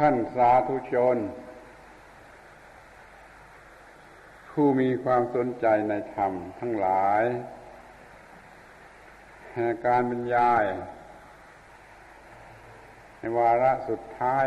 [0.00, 1.16] ท่านสาธุชน
[4.50, 7.22] ผู้มีความสนใจในธรรมทั้งหลาย
[9.86, 10.64] การบรรยาย
[13.18, 14.46] ในวาระสุดท้าย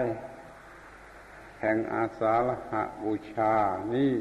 [1.62, 2.74] แห่งอาสาฬห
[3.04, 3.54] บูชา
[3.94, 4.14] นี้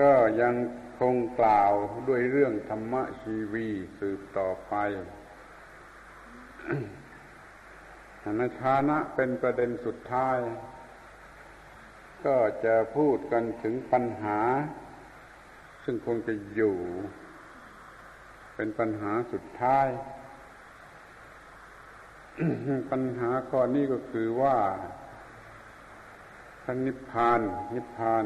[0.00, 0.54] ก็ยัง
[0.98, 1.72] คงกล่าว
[2.08, 3.68] ด้วยเรื่องธรรมชีวี
[3.98, 4.74] สืบต่อไป
[8.38, 10.38] ในฐานะเป็นประเด็นสุดท้าย
[12.26, 14.40] ก็จะพูดกันถึงปัญหา
[15.84, 16.76] ซึ่งคงจะอยู่
[18.54, 19.86] เป็นปัญหาสุดท้าย
[22.90, 24.56] ปัญหาข้อนี้ก็คือว่า
[26.62, 27.40] พระนิพพาน
[27.74, 28.24] นิพพาน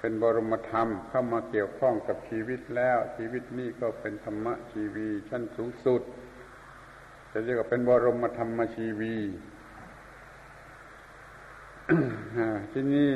[0.00, 6.02] เป็นบรมธรรมเข้ามาเกี่ยวข้องกับชีวิตแล้ว ชีวิตนี้ก็เป็นธรรมะชีวีชั้นสูงสุด
[7.36, 9.16] จะเรียกว่าเป็นบรมธรรมชีวี
[12.72, 13.10] ที่นี่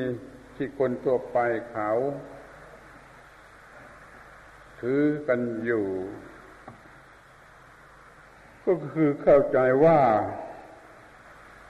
[0.56, 1.38] ที่คนทั่วไป
[1.72, 1.90] เขา
[4.80, 5.86] ถือกันอยู่
[8.64, 10.00] ก็คือเข้าใจว่า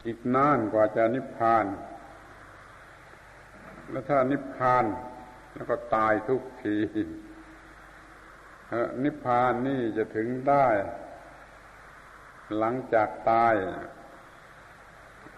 [0.07, 1.67] อีกนานกว่าจะนิพพาน
[3.91, 4.85] แล้วถ้านิพพาน
[5.55, 6.77] แล้วก็ตายทุกที
[9.05, 10.67] นิพพานนี่จะถึงได้
[12.57, 13.55] หลังจากตาย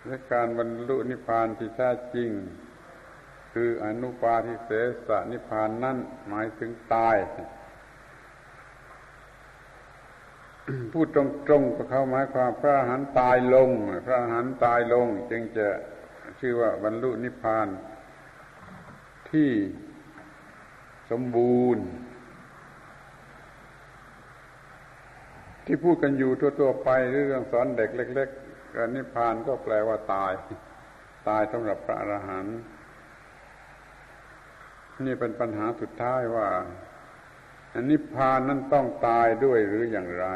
[0.06, 2.30] และการบรรลุนิพพานที่แท้จริง
[3.52, 4.70] คืออนุปาทิเส
[5.06, 7.16] สนิพพานนั่นหมายถึงตาย
[10.92, 13.70] พูดตรงๆกับเข้าหมายความพระหันตายลง
[14.06, 15.68] พระหันต์ตายลง จึงจะ
[16.40, 17.68] ชื่อว่าบรรลุนิพพาน
[19.30, 19.50] ที่
[21.10, 21.84] สมบูรณ์
[25.72, 30.32] ที่พูดกันอยู่ทั่วๆไปเรื่องสอนเด็กเล็กๆการนิพพานก็แปลว่าตาย
[31.28, 32.58] ตายสำหรับพระอรหันต์
[35.04, 36.48] นี่เป็นปัญหาสุดท้ายว่า
[37.74, 40.26] อนิพพานนั้นต้องตายด้วยหรืออย่างไร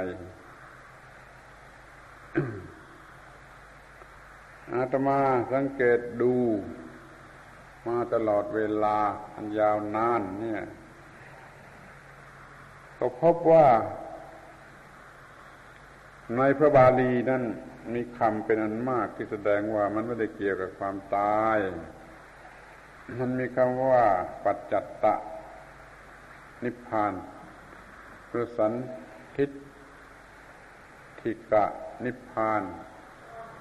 [4.73, 5.21] อาตมา
[5.53, 6.35] สังเกตดู
[7.89, 8.99] มาตลอดเวลา
[9.35, 10.63] อันยาวนานเนี่ย
[12.99, 13.67] ก็พบว่า
[16.39, 17.43] ในพระบาลีนั้น
[17.95, 21.59] มีคำเป็นอันมากที่แสดงว่ามันไม่ได้เกี่ยวกับความตาย
[23.21, 24.05] มันมีคำว่า
[24.45, 25.15] ปัจจัตตะ
[26.65, 27.13] นิพพาน
[28.29, 28.73] หรือสัน
[29.37, 29.51] ทิฏ
[31.21, 31.65] ฐิกะ
[32.05, 32.63] นิพพาน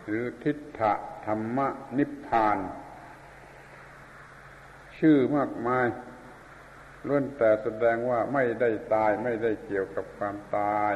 [0.08, 0.94] หรือทิฏฐะ
[1.26, 2.58] ธรรมะ นิพพาน
[4.98, 5.88] ชื่อมากมาย
[7.08, 10.94] ล้วนแต่แสดงว่าไม่ได้ตายไม่ได้เกี่ยวกับความตาย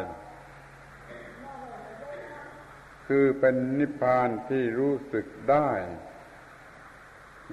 [3.08, 5.70] คือเป็นนิพพานที่รู้สึกได้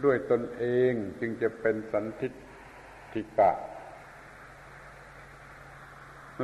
[0.05, 2.29] ด้วยตนเองจึงจะเป็นสันทิ
[3.13, 3.53] ฐิกะ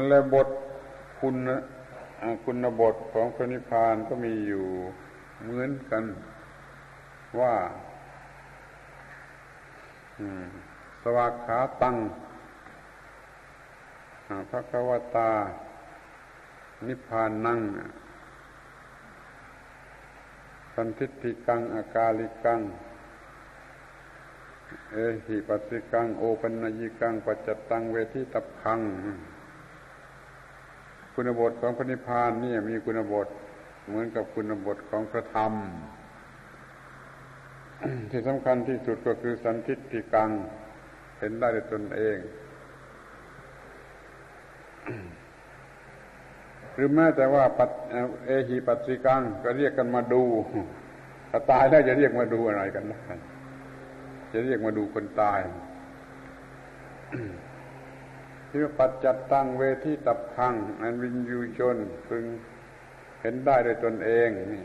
[0.08, 0.48] และบท
[1.20, 1.36] คุณ
[2.44, 4.66] คุณบทของพระนิพพานก็มีอยู่
[5.42, 6.04] เหมือนกัน
[7.40, 7.54] ว่า
[11.02, 11.96] สวากขาตัง
[14.48, 15.30] พระกวตา
[16.88, 17.60] นิพพานนั่ง
[20.84, 22.60] นทิฏฐิกังอากาลิกัง
[24.92, 24.96] เอ
[25.26, 28.80] หิปัสสิกัง โอปัญญิกังปัจจตังเวทิตับพัง
[31.12, 33.28] คุณบทของพระนิพพานนี่มีคุณบท
[33.86, 35.52] เหมือนกับคุณบทของพระธรรม
[38.10, 40.30] ที่สำคัญที่สุดก็คือสันทิฏฐิกัง
[41.18, 42.16] เห็นได้ด้วยตนเอง
[46.74, 47.44] หรือแม้แต่ว่า
[48.26, 50.22] เอหีปัสสิกังก็เรียกกันมาดู
[51.30, 53.00] ถ้าตายแล้วจะเรียกมาดูอะไรกันได้
[54.32, 55.40] จะเรียกมาดูคนตาย
[58.50, 61.76] ที่ปัจจัดตั้งเวทีตับพังอันวินยูชน
[62.08, 62.24] พึง
[63.22, 64.64] เห็นได้โดยตนเองนี่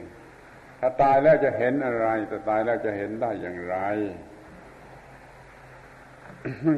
[0.80, 3.78] ถ้าตายแล้วจะเห็นอะไรแต่ตายแล้วจะเห็นได้อย่างไร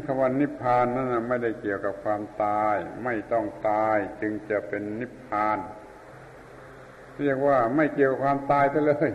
[0.06, 5.58] คำว่านิพพานนั้นไม่ได้เกี่ยวกับความตาย ไม่ต้องตายจึงจะเป็นนิพพาน
[7.24, 9.10] เรียกว่าไม่เกี่ยวกับความตายซะเลย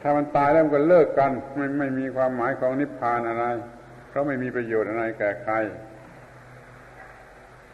[0.00, 3.44] ถ้ามันตายแล้วมันก็เลิกกัน ไม่ไม่มีความหมายของนิพพานอะไร
[4.08, 5.54] เพราะไม่มีประโยชน์อะไรแก่ใคร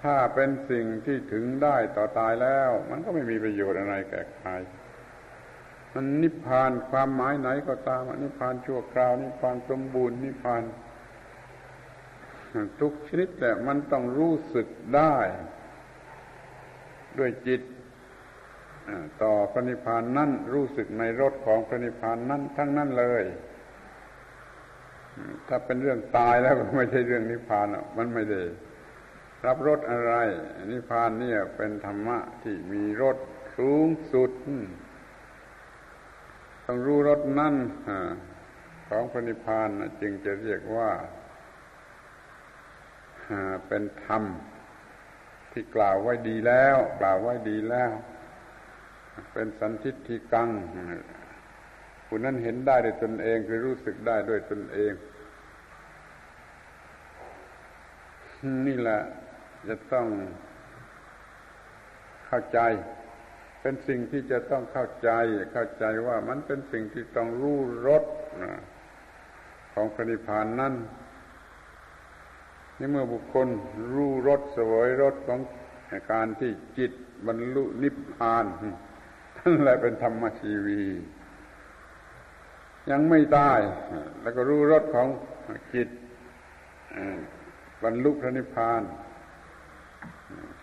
[0.02, 4.50] ถ้าเป็นสิ่งที่ถึงได้ต่อตายแล้ว มันก็ไม่มีประโยชน์อะไรแก่ใคร
[5.94, 10.62] มันนิพพานความหมายไหนก็ตามนิพพานชั่วคราวนิพพานสมบูรณ์นิพพาน
[12.80, 14.66] ทุกชนิดแต่มันต้องรู้สึก
[14.96, 15.16] ได้
[17.18, 17.62] ด้วยจิต
[19.22, 23.24] ต่อพระนิพพานนั่นรู้สึกในรสของพระนิพพานนั่นทั้งนั้นเลย
[25.48, 27.66] ถ้าเป็นเรื่องตายแล้วก็ไม่ใช่เรื่องนิพพาน
[27.96, 28.42] มันไม่ได้
[29.46, 30.12] รับรสอะไร
[30.70, 33.16] นิพพานเนี่ยเป็นธรรมะที่มีรส
[33.58, 34.30] สูงสุด
[36.64, 37.54] ต้องรู้รสนั่น
[38.88, 39.68] ของพระนิพพาน
[40.00, 40.90] จึงจะเรียกว่า
[43.68, 44.22] เป็นธรรม
[45.52, 47.90] ที่กล่าวไว้ดีแล้ว กล่าวไว้ดีแล้ว
[49.32, 50.48] เป็นสันทิฏฐิกัง
[52.06, 54.92] ผู้นั้นเห็นได้ด้วยตนเองคือรู้สึกได้ด้วยตนเอง
[58.66, 59.00] นี่แหละ
[59.68, 60.06] จะต้อง
[62.26, 62.60] เข้าใจ
[63.60, 65.10] เป็นสิ่งที่จะต้องเข้าใจ
[65.52, 68.04] เข้าใจว่ามันเป็นสิ่งที่ต้องรู้รส
[69.74, 70.74] ของพระนิพพานนั่น
[72.78, 73.48] นี่เมื่อบุคคล
[73.94, 75.40] รู้รสสวยรสของ
[76.12, 76.92] การที่จิต
[77.26, 78.44] บรรลุนิพพาน
[79.38, 80.82] นั่นแหละเป็นธรรมชีวี
[82.90, 83.60] ยังไม่ตาย
[84.22, 85.08] แล้วก็รู้รสของ
[85.74, 85.88] จิต
[87.82, 88.82] บรรลุพระนิพพาน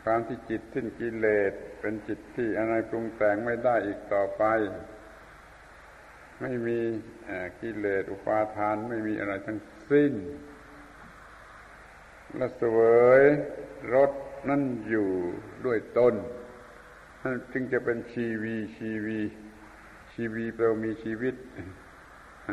[0.04, 4.44] ความที่จิตสิ้นกิเลสเป็นจิตที่อะไรปรุงแต่งไม่ได้อีกต่อไป
[6.42, 6.80] ไม่มี
[7.62, 9.60] กิเลสอุปาทานไม่มีอะไรทั้ง
[9.92, 10.14] สิ้น
[12.38, 12.80] และเสว
[13.22, 13.24] ย
[13.94, 14.12] รส
[14.50, 15.10] นั่นอยู่
[15.66, 16.14] ด้วยตน
[17.24, 19.20] นั่นจึงจะเป็นชีวีชีวี
[20.14, 21.36] ชีวีแปลว่ามีชีวิต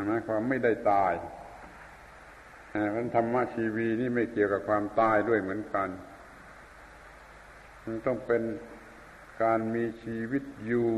[0.06, 1.12] หมายความไม่ได้ตาย
[2.94, 5.88] มันธรรมะชีวีนี่ไม่เกี่ยวกับความตายด้วยเหมือนกัน
[7.84, 8.42] มันต้องเป็น
[9.42, 10.90] การมีชีวิตอยู่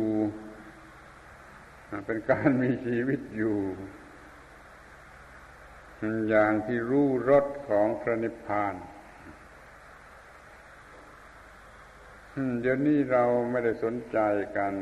[2.06, 3.56] เป็นการมีชีวิตอยู่
[6.28, 8.74] อย่างที่รู้รสของพระนิพพาน
[12.60, 14.18] เดี๋ยวนี้เราไม่ได้สนใจ
[14.56, 14.74] กัน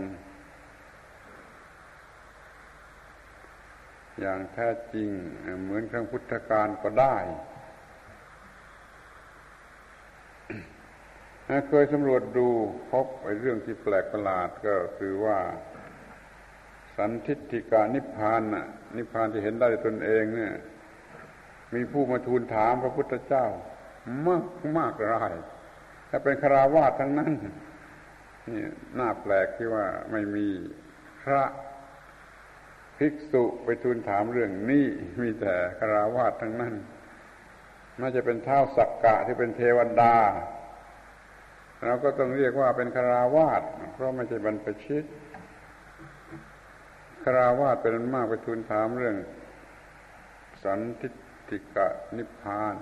[4.21, 5.11] อย่างแท้จริง
[5.63, 7.17] เหมือนครั้งพุทธกาลก็ได้
[11.69, 12.49] เคยสำรวจดู
[12.91, 15.39] พบไอ้เรื่องที่แปลกประหลาดก็คือว่า
[16.97, 18.67] สันทิฏฐิกานิพพานน่ะ
[18.97, 20.55] นิพพานที่เห็นได้ตนเองเนี่ย
[21.75, 23.47] มีผู้มาทูลถามพระพุทธเจ้า
[24.27, 24.45] มาก
[24.77, 25.35] มากราย
[26.11, 27.33] ถ้าเป็นคราวาสทั้งนั้น
[28.51, 28.65] นี่
[28.99, 30.47] น่าแปลกที่ว่าไม่มี
[31.23, 31.43] พระ
[32.99, 34.87] ภิกษุไปทูลถามเรื่องนี้
[35.21, 36.75] มีแต่คราวาสทั้งนั้น
[38.01, 40.15] น่าจะเป็นเท้าสักกะที่เป็นเทวดา
[41.85, 43.63] เราก็ต้องเรียกว่าเป็นคราวาส
[43.93, 45.05] เพราะไม่ใช่บรรพชิต
[47.25, 49.17] คราวาสเป็นมากไปทูลถามเรื่อง
[50.65, 51.09] สันติ
[51.51, 52.77] ติกะนิพพาน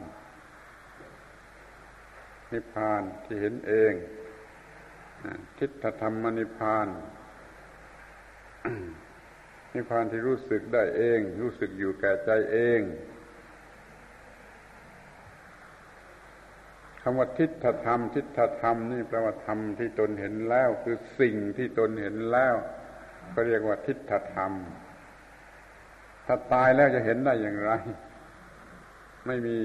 [2.53, 3.93] นิพพานที่เห็นเอง
[5.59, 6.89] ทิฏฐธรรมนิพพาน
[9.75, 12.81] นิพพานที่รู้สึกได้เอง รู้สึกอยู่แก่ใจเอง
[17.03, 22.55] คำว่าทิฏฐธรรม ทิฏฐธรรมนี่แปลว่าธรรมที่ตนเห็นแล้ว คือสิ่งที่ตนเห็นแล้ว
[23.35, 24.53] ก็เรียกว่าทิฏฐธรรม
[26.27, 27.73] ถ้าตายแล้วจะเห็นได้อย่างไร
[29.29, 29.59] ไม่มี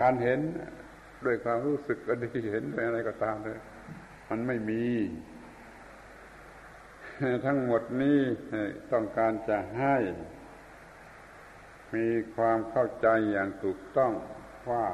[0.00, 0.40] การเห็น
[1.24, 3.60] ด้วยความรู้สึกก็ดีเห็นด้วยอะไรก็ตามเลย
[4.28, 4.84] มันไม่มี
[7.46, 8.20] ทั้งหมดนี้
[8.92, 9.96] ต้องการจะให้
[11.94, 12.06] มี
[12.36, 14.12] ความเข้าใจอย่างถูกต้อง
[14.70, 14.86] ว่า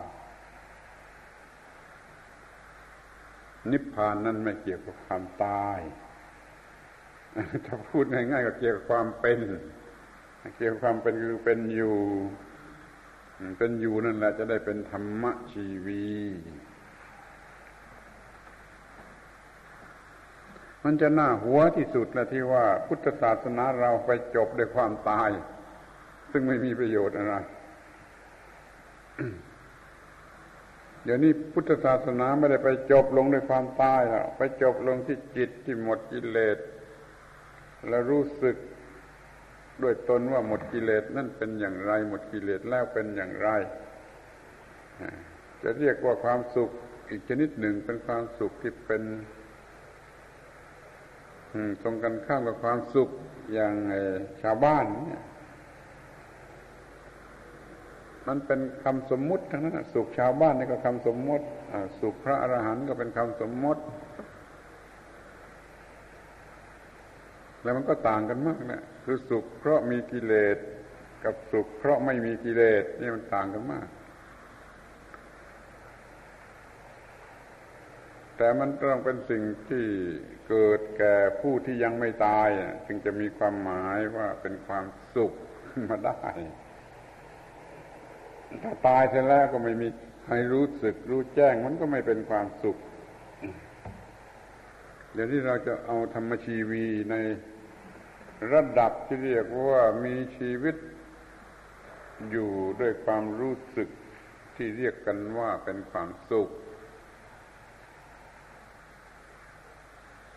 [3.70, 5.78] นิพพานนั้นไม่เกี่ยวกับความตาย
[7.66, 9.38] ถ้าพูดง่ายๆก็เกี่ยวกับความเป็น
[10.56, 11.94] เกี่ยวกับความเป็นคือเป็นอยู่
[13.58, 16.04] เป็นอยู่นั่นแหละจะได้เป็นธรรมชีวี
[20.84, 25.30] มันจะน่าหัวที่สุดนะที่ว่าพุทธศาสนาเราไปจบด้วยความตาย
[26.30, 27.34] ซึ่งไม่มีประโยชน์อะไร
[31.04, 36.58] เดี๋ยวนี้พุทธศาสนาไม่ได้ไปจบลงด้วยความตายแล้วไปจบลงที่จิตที่หมดกิเลส
[37.88, 38.56] แล้วรู้สึก
[39.82, 43.48] ด้วยตนว่าหมดกิเลสนั่นเป็นอย่างไร หมดกิเลสแล้วเป็นอย่างไร
[45.62, 46.70] จะเรียกว่าความสุข
[47.10, 49.02] อีกชนิดหนึ่งเป็นความสุขที่เป็น
[51.82, 53.08] ตรงกันข้ามกับความสุข
[53.52, 53.74] อย่าง
[54.42, 55.22] ชาวบ้านเนี่ย
[58.28, 61.46] มันเป็นคำสมมุติทั้งนั้นสุขชาวบ้านนี่ก็คำสมมติ
[62.00, 63.82] สุขพระอรหันต์ก็เป็นคำสมมติ
[67.62, 70.56] แล้วมันก็ต่างกันมากนะ คือสุขเพราะมีกิเลส
[71.24, 73.88] กับสุขเพราะไม่มีกิเลสนี่มันต่างกันมาก
[78.36, 79.84] แต่มันต้องเป็นสิ่งที่
[80.48, 82.48] เกิดแก่ผู้ที่ยังไม่ตาย
[82.86, 84.84] จึงจะมีความหมายว่าเป็นความ
[85.14, 85.32] สุข
[85.68, 86.20] ขึ้นมาได้
[88.62, 89.88] ถ้าตายเสร็จแล้วก็ไม่มี
[90.24, 92.76] ใครรู้สึกรู้แจ้งมันก็ไม่เป็นความสุข
[95.12, 97.16] เดี๋ยวนี้เราจะเอาธรรมชีวีใน
[98.52, 100.76] ระดับที่เรียกว่ามีชีวิต
[102.30, 103.88] อยู่ด้วยความรู้สึก
[104.56, 106.50] ที่เรียกกันว่าเป็นความสุข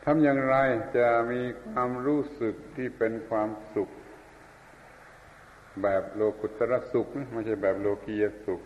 [0.04, 0.56] ทำอย่างไร
[0.98, 3.90] จะมีความรู้สึกที่เป็นความสุข
[5.82, 8.62] แบบโลกุตระสุขไม่ใช่แบบโลกียสุข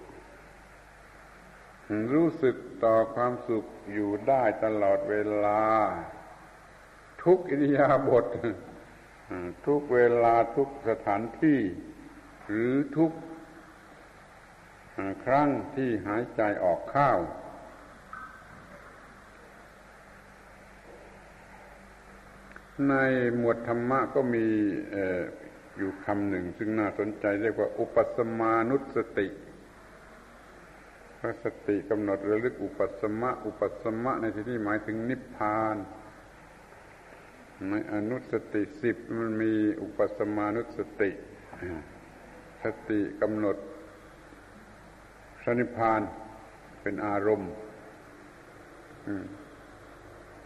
[2.14, 5.62] รู้สึกต่อความสุขอยู่ได้ตลอดเวลา
[7.24, 8.26] ทุกอิริยาบถ
[9.66, 11.60] ทุกเวลาทุกสถานที่
[12.48, 13.12] หรือทุก
[15.24, 17.20] ครั้งที่หายใจออกข้าว
[22.90, 22.96] ใน
[23.38, 24.46] หมวดธรรมะก็มี
[25.78, 29.28] อยู่คำหนึ่ง ซึ่งน่าสนใจเรียกว่า อุปสมานุสติ
[31.20, 35.76] พระสติกำหนดระลึกอุปสมะ อุปสมะในที่นี้หมายถึงนิพพาน
[37.70, 41.10] ในอนุสติสิบมันมีอุปสมานุสติ
[42.64, 43.58] สติกำหนด
[45.42, 46.02] พระนิพพาน
[46.82, 47.52] เป็นอารมณ์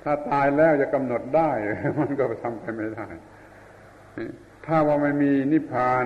[0.04, 1.52] ถ้าตายแล้วจะกำหนดได้
[2.00, 3.08] มันก็ทำไปไม่ได้
[4.66, 6.06] ถ้าว่าไม่มีนิพพาน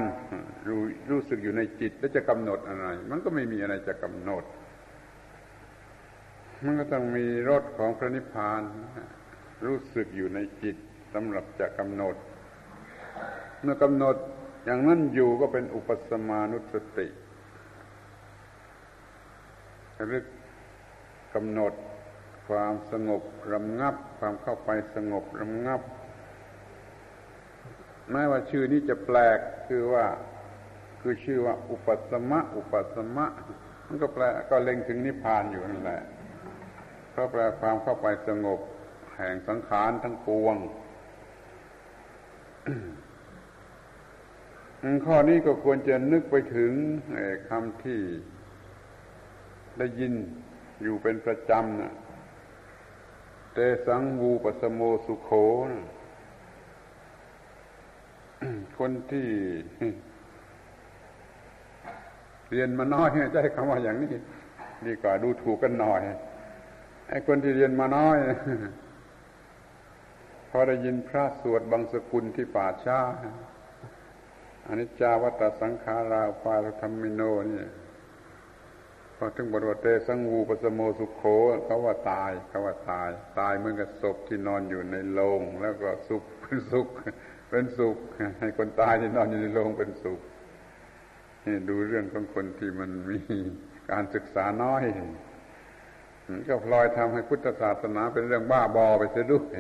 [0.68, 4.44] รู้รู้สึกอยู่ในจิต แล้วจะกำหนดอะไร มันก็ไม่มีอะไรจะกำหนด
[6.66, 8.62] มันก็ต้องมีรสของพระนิพพาน
[9.66, 10.78] รู้สึกอยู่ในจิต
[11.14, 12.16] สำหรับจะกำหนด
[13.62, 14.16] เมื่อกำหนด
[14.66, 17.08] อย่างนั้นอยู่ก็เป็นอุปสมานุสติ
[20.12, 20.26] รึก
[21.36, 21.74] กำหนด
[22.48, 23.22] ความสงบ
[23.54, 25.82] รำงับ ความเข้าไปสงบรำงับ
[28.12, 30.06] แม้ว่าชื่อนี้จะแปลกคือว่า
[31.02, 33.26] คือชื่อว่า อุปสมะ อุปสมะ
[33.88, 36.02] มันก็แปลก็เล็งถึงนิพพานอยู่นั่นแหละ
[37.12, 38.60] เพราะแปลความเข้าไปสงบ
[39.18, 40.56] แห่งสังขารทั้งปวง
[45.06, 46.72] ข้อนี้ก็ควรจะนึกไปถึง
[47.50, 48.00] คำที่
[49.78, 50.14] ได้ยิน
[50.82, 51.94] อยู่เป็นประจำนะ
[53.54, 55.30] เตสังวูปสโมสุโข
[55.70, 55.86] นะ
[58.78, 59.28] คนที่
[62.50, 64.10] เรียนมาน้อยใช้คำว่าอย่างนี้
[64.86, 66.02] ดีกว่าดูถูกกันหน่อย
[67.10, 68.18] ไอ้คนที่เรียนมาน้อย
[70.50, 73.00] พอได้ยินพระสวดบางสกุลที่ป่าช้า
[74.68, 77.66] อนิจจาวัตสังขาราปารธรรมิโนนี่
[79.16, 81.24] พอถึงบทวเตสังวูปสโมสุขโข
[81.66, 86.88] เขาว่าตายเขาว่าตาย ตายเหมือนกับศพที่นอนอยู่ในโลง แล้วก็สุขเป็นสุข
[87.50, 87.98] เป็นสุข
[88.40, 90.20] ให้คนตายที่นอนอยู่ในโลงเป็นสุข
[91.46, 93.20] นี่ดูเรื่องของคนที่มันมี
[93.92, 94.84] การศึกษาน้อย
[96.48, 99.58] ก็พลอยทำให้พุทธศาสนาเป็นเรื่องบ้าบอไปเสียด้วย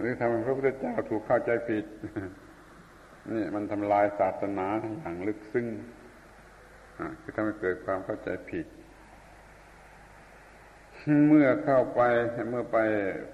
[0.00, 1.84] หรือทำให้พระพุทธเจ้าถูกเข้าใจผิด
[3.32, 4.66] นี่มันทำลายศาสนา
[5.00, 5.66] อย่างลึกซึ้ง
[7.20, 8.66] คือทำให้เกิดความเข้าใจผิด
[11.28, 12.00] เมื่อเข้าไป
[12.50, 12.78] เมื่อไป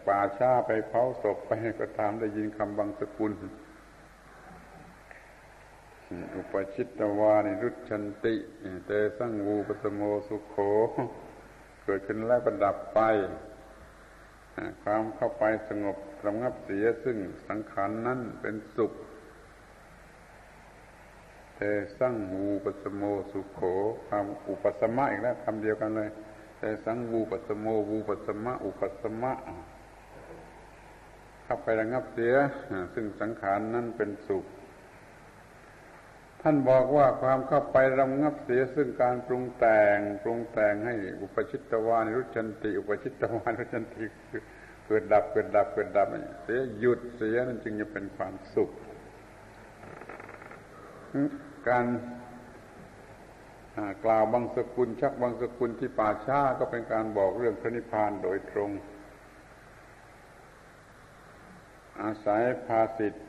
[0.06, 3.32] ป่าช้าไปเผาศพไปก็ตามได้ยินคำบางสกุล
[6.34, 8.34] อุปชิตตวานิรุชันติ
[8.86, 10.56] เตสังวูปสโมสุโข
[11.84, 13.00] เกิดขึ้นแล้วก็ดับไป
[14.82, 17.16] ความเข้าไปสงบ ระงับเสียซึ่ง
[17.48, 18.92] สังขารนนั้นเป็นสุข
[21.56, 21.60] เต
[21.98, 23.02] สังวูปสโม
[23.32, 23.60] สุโข
[24.08, 26.10] คำอุปสมะอีกแล้วคำเดียวกันเลย
[26.58, 29.32] เตสังวูปสโมวูปสมะ อุปสมะ
[31.44, 32.34] เข้าไประงับเสีย
[32.94, 34.44] ซึ่งสังขารนั้นเป็นสุข
[36.42, 44.04] ท่านบอกว่าความเข้าไประงับเสียซึ่งการปรุงแต่ง ปรุงแต่งให้อุปชิตตวานิรุชันติ อุปชิตตวานิรุชันติ
[44.86, 46.08] เกิดดับเกิดดับเกิดดับ
[46.42, 48.70] เสียหยุดเสียนั่นจึงจะเป็นความสุข
[51.68, 51.86] การ
[54.04, 58.70] กล่าวบางสกุลชักบางสกุลที่ป่าช้าก็เป็นการบอกเรื่องพระนิพพานโดยตรง
[62.02, 63.26] อาศัยภาสิทธิ์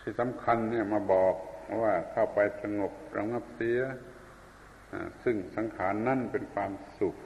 [0.00, 1.34] ที่สำคัญเนี่ยมาบอก
[1.82, 3.80] ว่าเข้าไปสงบระงับเสีย
[5.22, 7.16] ซึ่งสังขารนั่นเป็นความสุข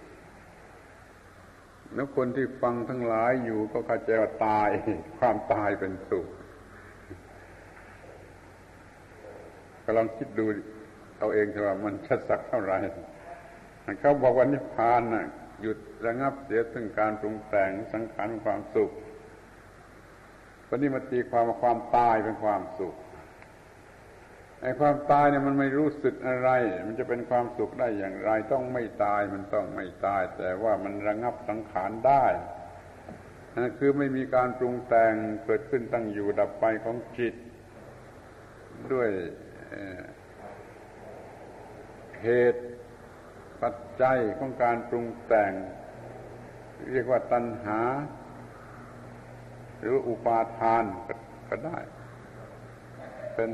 [1.94, 4.68] แล้วคนที่ฟังทั้งหลายอยู่ก็เข้าใจว่าตาย
[5.18, 6.26] ความตายเป็นสุข
[9.84, 10.44] ก็ลองคิดดู
[11.18, 12.78] เอาเองเถอะว่ามันชัดสักเท่าไหร่
[14.00, 15.26] เขาบอกว่านิพพานน่ะ
[15.62, 18.90] หยุดระงับเสียซึ่งการปรุงแต่งสังขารความสุข
[20.68, 22.94] ปณิมาตีความว่าความตายเป็นความสุข
[24.62, 26.50] ไอ้ความตายเนี่ยมันไม่รู้สึกอะไร
[26.86, 32.26] มันจะเป็นความสุขได้อย่างไร ต้องไม่ตายมันต้องไม่ตาย แต่ว่ามันระงับสังขารได้
[33.54, 37.34] นั่นคือไม่มีการปรุงแต่งเกิดขึ้นตั้งอยู่ดับไปของจิต
[38.92, 39.10] ด้วย
[42.22, 42.64] เหตุ
[43.62, 45.52] ปัจจัยของการปรุงแต่ง
[46.92, 47.80] เรียกว่าตัณหา
[49.80, 50.84] หรืออุปาทาน
[51.48, 51.78] ก็ได้
[53.34, 53.50] เป็น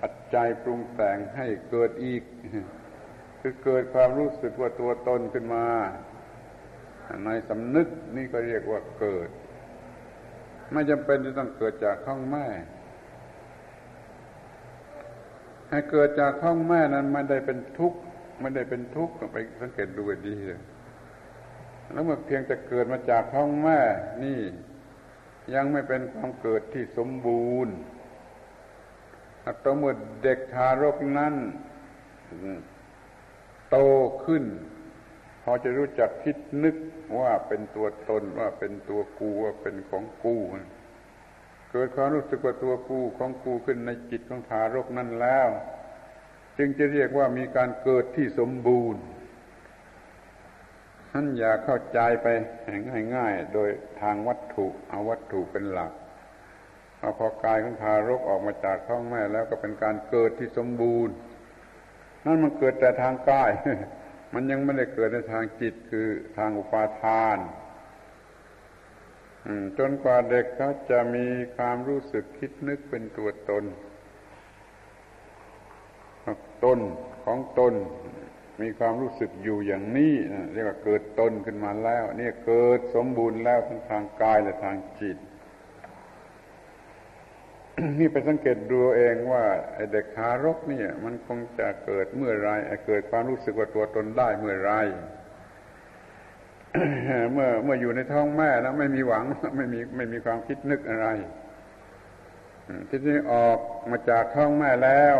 [0.00, 2.22] ปัจจัยปรุงแต่งให้เกิดอีก
[3.40, 5.66] คือเกิดความรู้สึกว่าตัวตนขึ้นมา
[7.24, 9.28] ในสำนึกนี่ก็เรียกว่าเกิด
[10.72, 12.46] ไม่จำเป็นจะต้องเกิดจากท้องแม่
[15.70, 17.98] ให้เกิดจากท้องแม่นั้นไม่ได้เป็นทุกข์
[18.40, 20.60] ไม่ได้เป็นทุกข์ไปสังเกตดูดีเลย
[21.92, 23.80] แล้วเมื่อเพียงแต่เกิดมาจากท้องแม่
[24.24, 24.40] นี่
[25.54, 27.74] ยังไม่เป็นความเกิดที่สมบูรณ์
[29.64, 31.34] ต่อเมื่อเด็กทารกนั้น
[33.70, 33.76] โต
[34.24, 34.44] ขึ้น
[35.42, 36.76] พอจะรู้จักคิดนึก
[37.20, 40.36] ว่าเป็นตัวตนว่าเป็นตัวกูว่าเป็นของกู
[41.70, 45.48] เกิดความรู้สึกว่าตัวกูของกูขึ้นในจิตของทารกนั้นแล้ว
[46.58, 49.02] จึงจะเรียกว่ามีการเกิดที่สมบูรณ์
[51.12, 52.26] ท่านอย่าเข้าใจไป
[53.14, 55.92] ง่ายๆ โดยทางวัตถุเอาวัตถุเป็นหลัก
[56.98, 61.14] เอาพอกายของทารกออกมาจากท้องแม่แล้วก็เป็นการเกิดที่สมบูรณ์
[62.24, 63.50] นั่นมันเกิดแต่ทางกาย
[64.34, 67.38] มันยังไม่ได้เกิดในทางจิตคือทางอุปาทาน
[69.78, 71.26] จนกว่าเด็กเขาจะมี
[71.56, 73.64] ความรู้สึกคิดนึกเป็นตัวตน
[76.64, 76.78] ตน
[77.24, 77.74] ของตน
[78.60, 80.14] มีความรู้สึกอยู่อย่างนี้
[80.52, 85.18] เรียกว่าเกิดตนขึ้นมาแล้ว นี่เกิดสมบูรณ์แล้วทั้งทางกายและทางจิต
[87.98, 89.44] นี่ไปสังเกตดูเองว่า
[89.92, 92.50] เด็กทารกเนี่ย มันคงจะเกิดเมื่อไร
[92.86, 94.72] เกิดความรู้สึกว่าตัวตนได้เมื่อไร
[97.32, 99.24] เมื่อเมื่ออยู่ในท้องแม่แล้วไม่มีหวัง
[99.56, 101.08] ไม่มีไม่มีความคิดนึกอะไร
[102.88, 103.58] ทีนี้ออก
[103.90, 105.16] มาจากท้องแม่แล้ว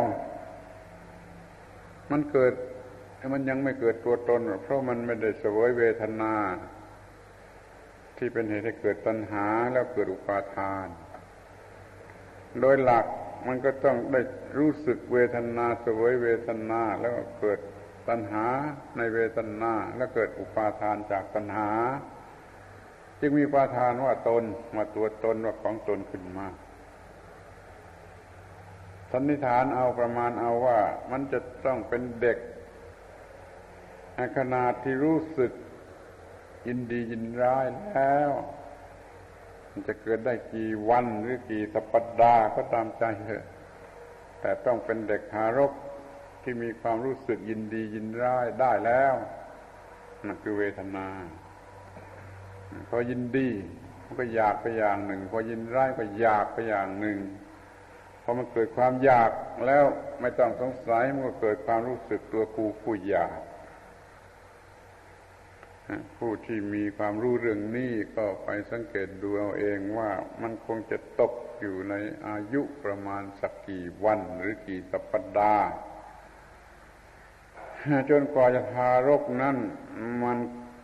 [2.11, 2.53] มันเกิด
[3.33, 6.35] มันยังไม่เกิดตัวตน เพราะมันไม่ได้สวยเวทนา
[8.19, 10.87] ที่เป็นเหตุให้เกิดตัณหาแล้วเกิดอุปาทาน
[12.63, 13.07] โดยหลัก
[13.47, 14.21] มันก็ต้องได้
[14.59, 17.59] รู้สึกเวทนาสวยเวทนาแล้วก็เกิด
[18.09, 18.47] ตัณหา
[18.97, 21.71] ในเวทนาแล้วเกิดอุปาทานจากตัณหา
[23.21, 24.43] จึงมีปาทานว่าตน
[24.77, 26.47] มาตัวตนว่าของตนขึ้นมา
[29.13, 32.39] สันนิษฐานเอาประมาณเอาว่ามันจะต้องเป็นเด็ก
[34.37, 35.53] ขนาดที่รู้สึก
[36.67, 38.31] ยินดียินร้ายแล้ว
[39.79, 43.45] มันจะเกิดได้กี่วันหรือกี่สัปดาห์ก็ตามใจเถอะ
[44.41, 45.73] แต่ต้องเป็นเด็กหารก
[46.43, 49.15] ที่มีความรู้สึกยินดียินร้ายได้แล้ว
[50.27, 51.09] นั่นคือเวทนา
[52.89, 53.49] พอยินดี
[54.05, 57.19] มันก็อยากไปอย่างหนึ่งพอยินร้ายก็อยากไปอย่างหนึ่ง
[58.23, 59.31] พอมันเกิดความอยาก
[59.67, 59.85] แล้ว
[60.21, 63.39] ไม่ต้องสงสัยมันก็เกิดความรู้สึกตัวกูผู้อยาก
[66.17, 70.11] ผู้ที่มีความรู้เรื่องนี้ก็ไปสังเกตดูเอาเองว่า
[70.43, 71.95] มันคงจะตกอยู่ใน
[72.27, 75.67] อายุประมาณสักกี่วันหรือกี่สัปดาห์
[78.11, 79.57] จนกว่าจะทารกนั้น
[80.25, 80.39] มัน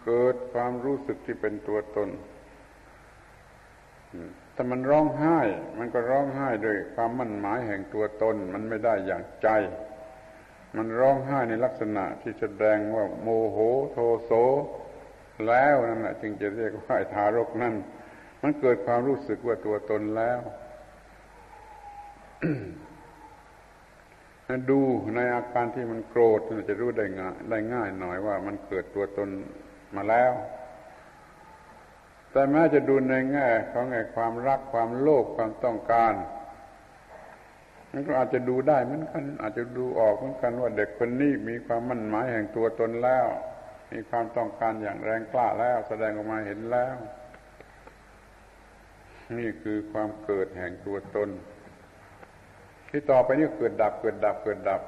[0.04, 2.08] เกิดความรู้สึกที่เป็นตัวตน
[4.54, 5.38] ถ้ามันร้องไห้
[5.78, 9.48] มันก็ร้องไห้ด้วยความมั่นหมายแห่งตัวตน มันไม่ได้อย่างใจ
[10.76, 13.58] มันร้องไห้ในลักษณะที่แสดงว่าโมโห
[13.92, 14.32] โทโส
[15.48, 17.74] แล้วนั่นแหละจึงจะเรียกว่าทารกนั่น
[18.42, 20.40] มันเกิดความรู้สึกว่าตัวตนแล้ว
[24.70, 24.80] ดู
[25.16, 29.28] ในอาการที่มันโกรธจะรู้ได้ง่ายได้ง่ายหน่อยว่ามันเกิดตัวตน
[29.96, 30.32] มาแล้ว
[32.32, 36.14] แต่แม้จะดูในแง่ของไงความรักความโลภความต้องการ
[37.92, 43.26] มันก็อาจจะดูได้เหมือนกัน อาจจะดูออกเหมือนกันว่าเด็กคนนี้มีความมั่นหมายแห่งตัวตนแล้ว
[43.92, 46.96] มีความต้องการอย่างแรงกล้าแล้ว แสดงออกมาเห็นแล้ว
[49.38, 51.28] นี่คือความเกิดแห่งตัวตน
[52.88, 54.82] ที่ต่อไปนี่เกิดดับเกิดดับเกิดดับ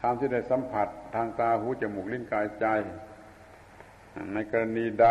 [0.00, 2.66] ทางที่ได้สัมผัสทางตาหูจมูกลิ้นกายใจ
[4.32, 5.08] ในกรณีใด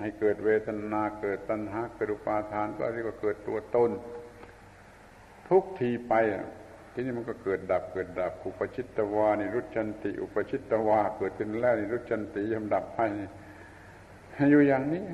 [0.00, 3.90] ให้เกิดเวทนาเกิดตัณหาเกิดอุปาทานก็เรียกว่าเกิดตัวตน
[5.48, 6.14] ทุกทีไป
[6.92, 13.06] ทีนี้มันก็เกิดดับเกิดดับอุปชิตตวานิรุชันติ อุปชิตตวาเกิดขึ้นแล้วนิรุชันติยำดับให้
[14.50, 15.04] อยู่อย่างนี้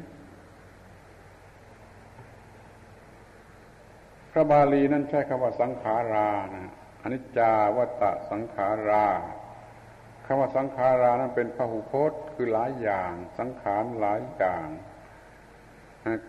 [4.31, 6.67] พระบาลีนั้นใช้คำว่าสังขารานะ
[7.03, 9.07] อนิจจาวัตสังขารา
[10.27, 14.67] คำว่าสังขารานั้นเป็นพหุพจน์คือหลายอย่าง สังขารหลายอย่าง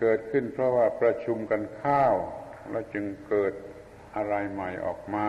[0.00, 2.14] เกิดขึ้นเพราะว่าประชุมกันข้าว
[2.70, 3.52] แล้วจึงเกิด
[4.16, 5.26] อะไรใหม่ออกมา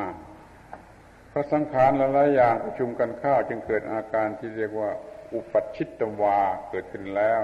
[1.31, 4.89] พระสังขารหลายอย่างประชุมกันข้าวจึงเกิดอาการที่เรียกว่า
[5.33, 6.39] อุปัชิตวา
[6.69, 7.41] เกิดขึ้นแล้ว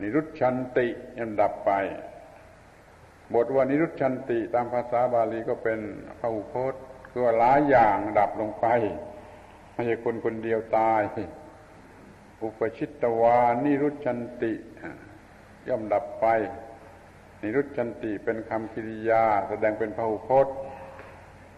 [0.00, 0.86] นิรุชฌันติ
[1.18, 1.70] ย่อมดับไป
[3.34, 5.80] บทว่านิรุชฌันติตามภาษาบาลีก็เป็น
[6.20, 8.66] พหุพจน์คือว่าหลายอย่างดับลงไป
[9.72, 11.02] ไม่ใช่คนคนเดียวตาย
[12.42, 14.52] อุปปัชชิตวานิรุชฌันติ
[15.68, 16.26] ย่อมดับไป
[17.42, 20.56] นิรุชฌันติเป็นคำกิริยา แสดงเป็นพหุพจน์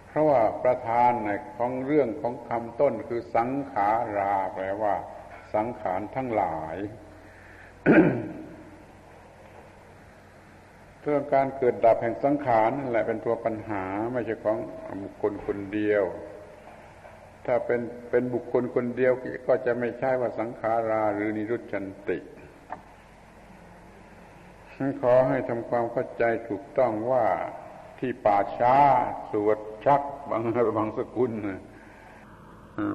[0.09, 1.13] เพราะว่าประธาน
[1.57, 4.95] ของเรื่องของคำต้นคือสังขาราแปลว่า
[5.55, 6.77] สังขารทั้งหลาย
[11.03, 14.59] เรื่องการเกิดดับแห่งสังขารนั่นแหละเป็นตัวปัญหาไม่ใช่ของ
[15.03, 16.05] บุคคลคนเดียว
[17.47, 19.13] ถ้าเป็นเป็นบุคคลคนเดียว
[19.47, 22.19] ก็จะไม่ใช่ว่าสังขาราหรือนิรุชันติ
[24.77, 27.27] ฉันขอให้ทำความเข้าใจถูกต้องว่า
[27.99, 28.77] ที่ป่าช้า
[29.31, 30.43] สวดชักบาง
[30.77, 31.33] บางสกุล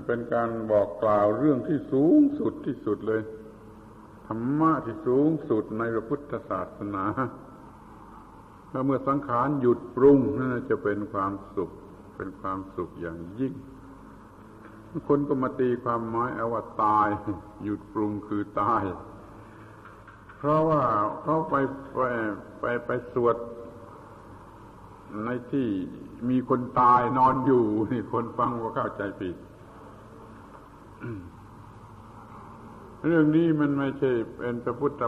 [0.05, 3.21] เป็นการบอกกล่าวเรื่องที่สูงสุดที่สุดเลย
[4.27, 7.05] ธรรมะที่สูงสุดในพระพุทธศาสนา
[8.71, 11.69] ถ้าเมื่อสังขารหยุดปรุงนั่นจะเป็นความสุข
[12.15, 13.53] เป็นความสุขอย่างยิ่ง
[15.07, 17.07] คนก็มาตีความหมายเอาว่าตาย
[17.63, 18.83] หยุดปรุงคือตาย
[20.39, 20.81] เพราะว่า
[21.23, 21.55] เขาไป
[21.93, 21.99] ไป
[22.59, 23.35] ไปไปสวด
[25.25, 25.67] ในที่
[26.29, 29.35] มีคนตายนอนอยู่นี่คนฟังก็เข้าใจผิด
[33.05, 35.01] เรื่องนี้มันไม่ใช่เป็นพระพุทธ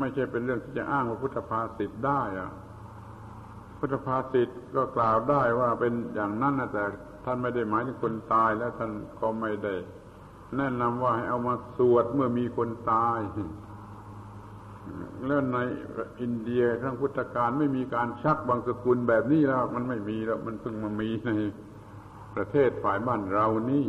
[0.00, 2.50] ไม่ใช่เป็นเรื่องที่จะอ้างพระพุทธภาษิตได้อะ
[3.78, 6.84] พุทธภาษิตก็กล่าวได้ว่าเป็นอย่างนั้นนะแต่
[7.24, 9.74] ท่านไม่ได้หมายถึงคนตายแล้วท่านก็ไม่ได้
[10.56, 13.18] แนะนำว่าให้เอามาสวดเมื่อมีคนตาย
[15.26, 15.58] แล้วใน
[16.20, 21.30] อินเดียครั้งพุทธกาลไม่มีการชักบางสกุลแบบนี้แล้วมันไม่มีแล้วมันเพิ่งมามีใน
[22.34, 23.86] ประเทศฝ่ายบ้านเรานี่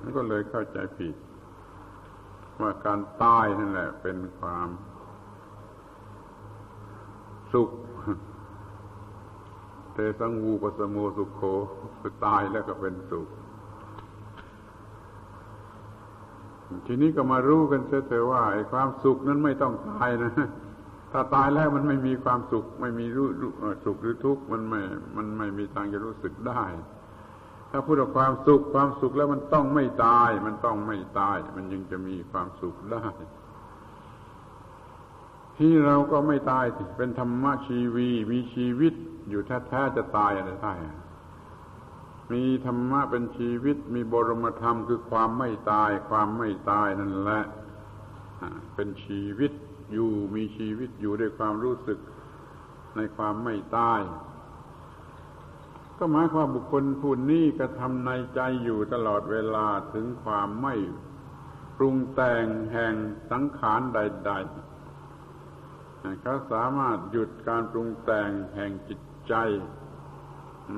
[0.00, 1.14] มันก็เลยเข้าใจผิด
[2.60, 4.68] ว่าการตายนั่นแหละ เป็นความ
[7.52, 7.70] สุข
[9.92, 11.42] เตสังวูปสโมสุขโข
[12.00, 13.28] คือตายแล้วก็เป็นสุข
[16.86, 20.32] ทีนี้ก็มารู้กันเถอะว่าไอ้ความสุขนั้นไม่ต้องตายนะ
[21.12, 23.28] ถ้าตายแล้วมันไม่มีความสุข ไม่มีรู้
[23.84, 24.80] สุขหรือทุกข์มันไม่
[25.16, 26.64] มันไม่มีทางจะรู้สึกได้
[27.70, 33.04] ถ้าพูดถึงความสุขความสุขแล้วมันต้องไม่ตาย มันต้องไม่ตาย มันยังจะมีความสุขได้
[35.56, 36.64] ที่เราก็ไม่ตาย
[36.96, 38.92] เป็นธรรมะชีวี มีชีวิต
[39.28, 40.74] อยู่แท้ๆจะตายอะไรได้
[42.32, 47.42] มีธรรมะเป็นชีวิตมีบรมธรรมคือความไม่ตาย ความไม่ตายนั่นแหละ
[48.74, 49.52] เป็นชีวิต
[49.92, 51.98] อยู่มีชีวิตอยู่ด้วยความรู้สึก
[52.96, 54.00] ในความไม่ตาย
[55.98, 60.74] ก็หมายความบุคคลผู้นี้กระทำในใจอยู่ตลอดเวลาถึงความไม่
[61.76, 62.94] ปรุงแต่งแห่ง
[63.30, 64.32] สังขารใด
[65.06, 69.34] ๆเขาสามารถหยุดการปรุงแต่งแห่งจิตใจ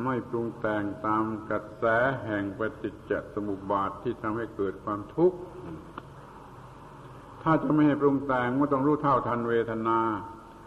[0.05, 1.85] ไม่ปรุงแต่งตามกระแส
[2.25, 5.39] แห่งปฏิจจสมุปบาทที่ทำให้เกิดความทุกข์
[7.43, 9.99] ถ้าจะไม่ให้ปรุงแต่งก็ต้องรู้เท่าทันเวทนา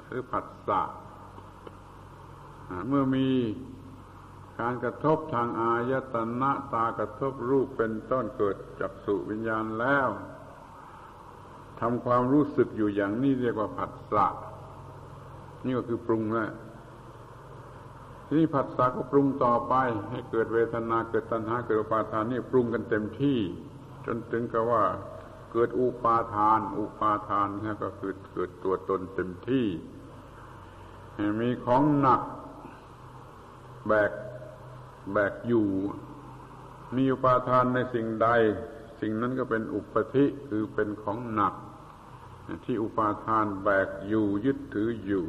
[0.07, 0.81] หรือผัสสะ
[2.87, 3.27] เมื่อมี
[4.59, 10.09] การกระทบทางอายตนะตากระทบรูปเป็นต้นเกิดจักสุวิญญาณแล้ว
[11.81, 14.27] ทำความรู้สึกอยู่อย่างนี้เรียกว่าผัสสะ
[15.65, 16.49] นี่ก็คือปรุงแล้ว
[18.25, 19.73] ทีนี้ผัสสะก็ปรุงต่อไป
[20.09, 23.39] ให้เกิดเวทนาเกิดตัณหาเกิดอุปาทานนี่ปรุงกันเต็มที่
[24.05, 24.83] จนถึงกับว่า
[25.51, 29.67] เกิดอุปาทาน อุปาทานนี่ก็คือเกิดตัวตนเต็มที่
[31.41, 32.21] มีของหนัก
[33.87, 34.11] แบก
[35.13, 35.67] แบกอยู่
[36.95, 38.29] มีอุปาทานในสิ่งใด
[39.01, 41.53] สิ่งนั้นก็เป็นอุปธิคือเป็นของหนัก
[42.65, 45.25] ที่อุปาทานแบกอยู่ยึดถืออยู่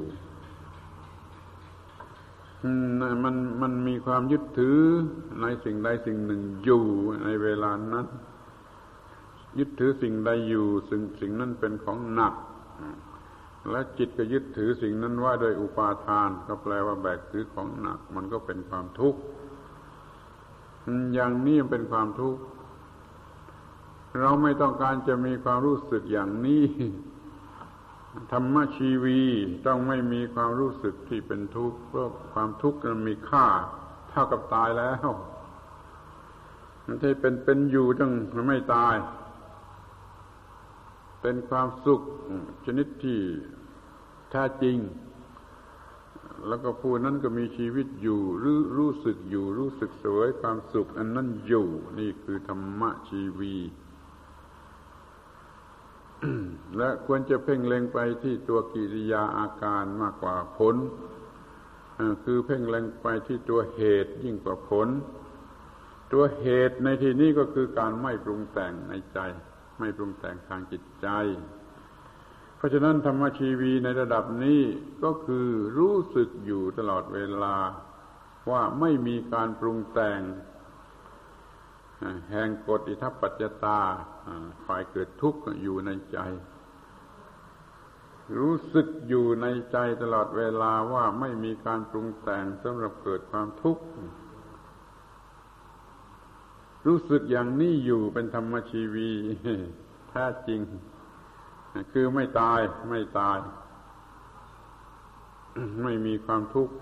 [2.63, 4.81] มันมันมีความยึดถือ
[5.41, 6.85] ในสิ่งใดสิ่งหนึ่งอยู่
[7.25, 8.07] ในเวลานั้น
[9.59, 12.35] ยึดถือสิ่งใดอยู่สิ่งสิ่งนั้นเป็นของหนัก
[13.71, 19.21] และจิตก็ยึดถือสิ่งนั้นว่าโดยอุปาทาน ก็แปลว่าแบกถือของหนัก มันก็เป็นความทุกข์
[21.15, 22.41] อย่างนี้เป็นความทุกข์
[24.21, 26.65] เราไม่ต้องการจะมีความรู้สึกอย่างนี้
[28.33, 29.21] ธรรมชีวี
[29.67, 33.47] ต้องไม่มีความรู้สึกที่เป็นทุกข์เพราะความทุกข์มันมีค่า
[34.11, 35.09] เท่ากับตายแล้ว
[36.87, 38.13] มันที่เป็นเป็นอยู่ต้อง
[38.49, 38.95] ไม่ตาย
[41.21, 42.01] เป็นความสุข
[42.65, 43.19] ชนิดที่
[44.31, 44.77] แท้จริง
[46.49, 53.55] แล้วก็ผู้นั้นก็มีชีวิตอยู่รู้รู้สึกอยู่รู้สึกสวยความสุข อันนั้นอยู่นี่คือธรรมะชีวี
[56.77, 60.77] และควรจะเพ่งเล็งไปที่ตัวกิริยาอาการมากกว่าผล
[62.25, 64.89] คือเพ่งเล็งไปที่ตัวเหตุยิ่งกว่าผล
[66.13, 69.19] ตัวเหตุในที่นี้ก็คือการไม่ปรุงแต่งในใจ
[69.79, 71.09] ไม่ปรุงแต่งทางจิตใจ
[72.57, 74.63] เพราะฉะนั้นธรรมชีวีในระดับนี้
[75.05, 75.49] ก็คือ
[75.79, 77.57] รู้สึกอยู่ตลอดเวลา
[78.51, 80.21] ว่าไม่มีการปรุงแต่ง
[82.31, 83.81] แห่งกฎอิทัปปัจจตา
[84.67, 86.19] ฝ่ายเกิดทุกข์อยู่ในใจ
[88.39, 93.85] รู้สึกอยู่ในใจตลอดเวลาว่าไม่มีการปรุงแต่งสำหรับเกิดความทุกข์
[96.87, 99.11] รู้สึกอย่างนี้อยู่เป็นธรรมชีวี
[100.11, 100.61] แท้จริง
[101.93, 103.39] คือไม่ตายไม่ตาย
[105.85, 106.75] ไม่มีความทุกข์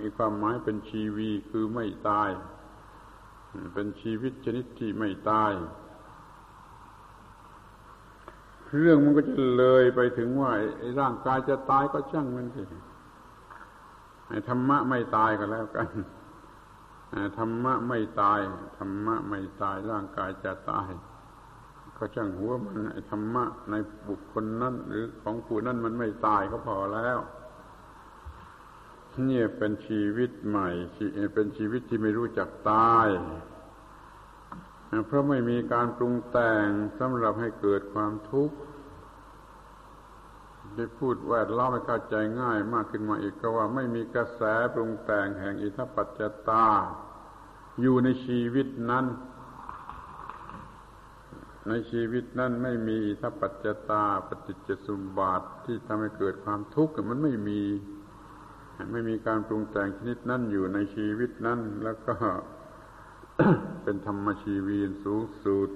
[0.00, 2.28] มีความหมายเป็นชีวีคือไม่ตาย
[3.74, 5.52] เป็นชีวิตชนิดที่ไม่ตาย
[8.78, 10.52] เรื่องมันก็จะเลยไปถึงว่า
[11.00, 12.62] ร่างกายจะตายก็ช่างมันสิ
[14.48, 15.88] ธรรมะไม่ตายก็แล้วกัน
[17.38, 18.38] ธรรมะไม่ตาย
[18.78, 20.90] ธรรมะไม่ตายร่างกายจะตาย
[21.96, 22.78] ก็ช่างหัวมัน
[23.10, 23.74] ธรรมะใน
[24.08, 27.18] บุคคลนั้นหรือของผู้นั้นมันไม่ตายก็พอแล้ว
[29.28, 30.68] นี่เป็นชีวิตใหม่
[31.34, 33.08] เป็นชีวิตที่ไม่รู้จักตาย
[35.06, 36.66] เพราะไม่มีการปรุงแต่ง
[36.98, 38.56] สำหรับให้เกิดความทุกข์
[40.74, 44.42] ที่พูดแวดล้อมให้เข้าใจง่ายมากขึ้นมาอีกก็ว่าไม่มีกระแส
[44.74, 46.66] ปรุงแต่งแห่งอิทธปัจจตา
[47.80, 49.06] อยู่ในชีวิตนั้น
[51.68, 57.62] ในชีวิตนั้นไม่มีอิทธปัจจตาปฏิจจสุบาทที่ทำให้เกิดความทุกข์มันไม่มี
[58.90, 62.14] ไม่มีการปรุงแต่งชนิดนั้นอยู่ในชีวิตนั้น แล้วก็
[63.82, 65.70] เป็นธรรมชีวีนสูงสุด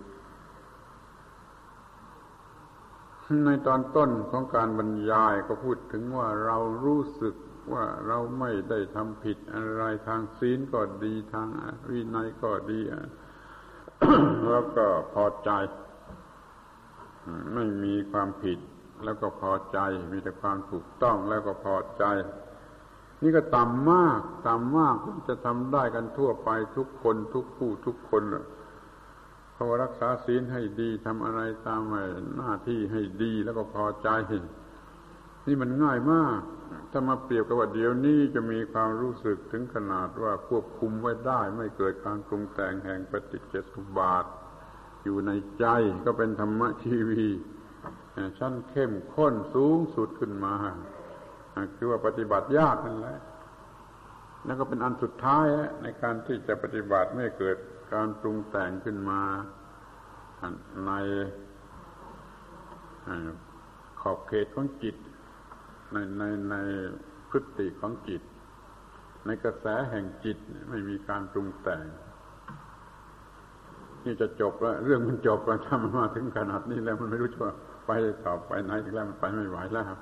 [3.46, 7.34] ในตอนต้นของการบรรยายก็พูดถึงว่าเรารู้สึก
[7.72, 11.48] ว่าเราไม่ได้ทำผิดอะไรทางศีลก็ดีทาง
[11.90, 12.80] วินัยก็ดี
[14.48, 15.50] แล้วก็พอใจ
[17.54, 18.58] ไม่มีความผิด
[19.04, 19.78] แล้วก็พอใจ
[20.10, 22.04] มีแต่ความถูกต้องแล้วก็พอใจ
[23.22, 24.96] นี่ก็ต่ำมากต่ำมาก
[25.28, 28.22] จะทำได้กันทั่วไปทุกคนทุกผู้ทุกคน
[29.54, 31.82] เขารักษาศีลให้ดีทำอะไรตาม
[32.36, 34.08] หน้าที่ให้ดีแล้วก็พอใจ
[35.46, 36.40] นี่มันง่ายมาก
[36.90, 44.24] ถ้ามาเปรียบกับว่าเดี๋ยวนี้จะมีความรู้สึกถึงขนาดว่าควบคุมไว้ได้ ไม่เกิดการปรุงแต่งแห่งปฏิจจสุบาท
[45.04, 45.66] อยู่ในใจ
[46.04, 47.26] ก็เป็นธรรมะชีวี
[48.38, 50.54] ชั้นเข้มข้นสูงสุดขึ้นมา
[51.76, 53.18] คือว่าปฏิบัติยากนั่นแหละ
[54.44, 55.46] แล้วก็เป็นอันสุดท้าย
[55.82, 57.56] ในการที่จะปฏิบัติไม่เกิด
[57.94, 59.22] การปรุงแต่งขึ้นมา
[60.86, 60.92] ใน
[64.00, 64.96] ขอบเขตของจิต
[65.92, 66.54] ในในใน
[67.30, 68.22] พฤติของจิต
[69.26, 70.38] ในกระแสแห่งจิต
[70.68, 71.84] ไม่มีการปรุงแต่ง
[74.04, 77.38] นี่จะจบแล้วเรื่องมันจบแล้วถ้ามันมาถึงขนาดนี้แล้วมันไม่รู้จะ
[77.86, 77.90] ไป
[78.26, 79.98] ต่อไปไหนอีกแล้วมันไปไม่ไหวแล้วครับ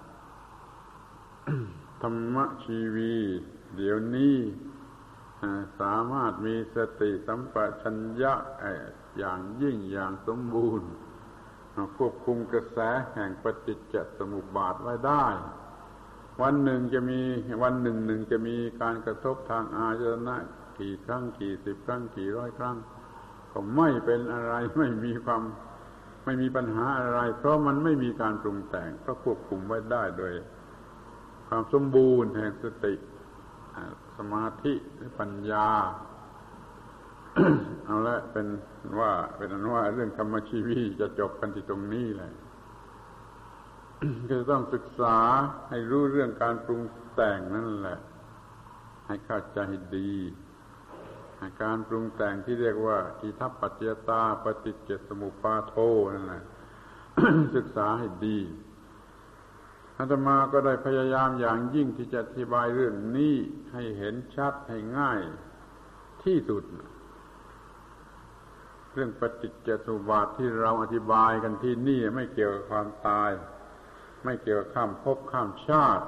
[2.02, 3.14] ธรรมชีวี
[3.76, 4.37] เดี๋ยวนี้
[5.80, 8.35] สามารถมีสติสัมปชัญญะ
[9.18, 10.88] อย่างยิ่งอย่างสมบูรณ์
[11.96, 12.78] ควบคุมกระแส
[13.14, 15.26] แห่งปฏิจจสมุปบาทไว้ได้
[16.42, 17.20] วันหนึ่งจะมี
[17.62, 20.37] วันหนึ่งหนึ่งจะมีการกระทบทางอาจนะ
[20.78, 22.76] กี่ครั้งกี่สิบครั้งกี่ร้อยครั้ง
[23.52, 25.42] ก็ไม่เป็นอะไรไม่มีความ
[26.24, 30.33] ไม่มีปัญหาอะไร เพราะมันไม่มีการปรุงแต่งก็ควบคุมไว้ได้โดย
[31.57, 32.95] ความสมบูรณ์แห่งสติ
[34.17, 34.75] สมาธิ
[35.19, 35.69] ปัญญา
[37.85, 38.47] เอาละเป็น
[38.99, 42.33] ว่า เป็นอันว่าเรื่องธรรมชีวีจะจบกันที่ตรงนี้แหละ
[44.29, 45.19] ก็ต้องศึกษา
[45.69, 46.83] ให้รู้เรื่องการปรุง
[47.14, 47.99] แต่งนั่นแหละ
[49.07, 49.59] ให้เข้าใจ
[49.97, 50.12] ดี
[51.62, 55.75] การปรุงแต่งที่เรียกว่าอิทัปปัจเจตาปฏิจจสมุปาโท
[56.14, 56.43] นั่นแหละ
[57.57, 58.38] ศึกษาให้ดี
[59.98, 63.35] อาตมาก็ได้พยายามอย่างยิ่งที่จะอธิบายเรื่องนี้
[63.72, 65.20] ให้เห็นชัดให้ง่าย
[66.24, 66.64] ที่สุด
[68.92, 73.30] เรื่องปฏิจจสมุปบาทที่เราอธิบายกันที่นี่ไม่เกี่ยวกับความตาย
[74.24, 76.07] ไม่เกี่ยวกับข้ามภพข้ามชาติ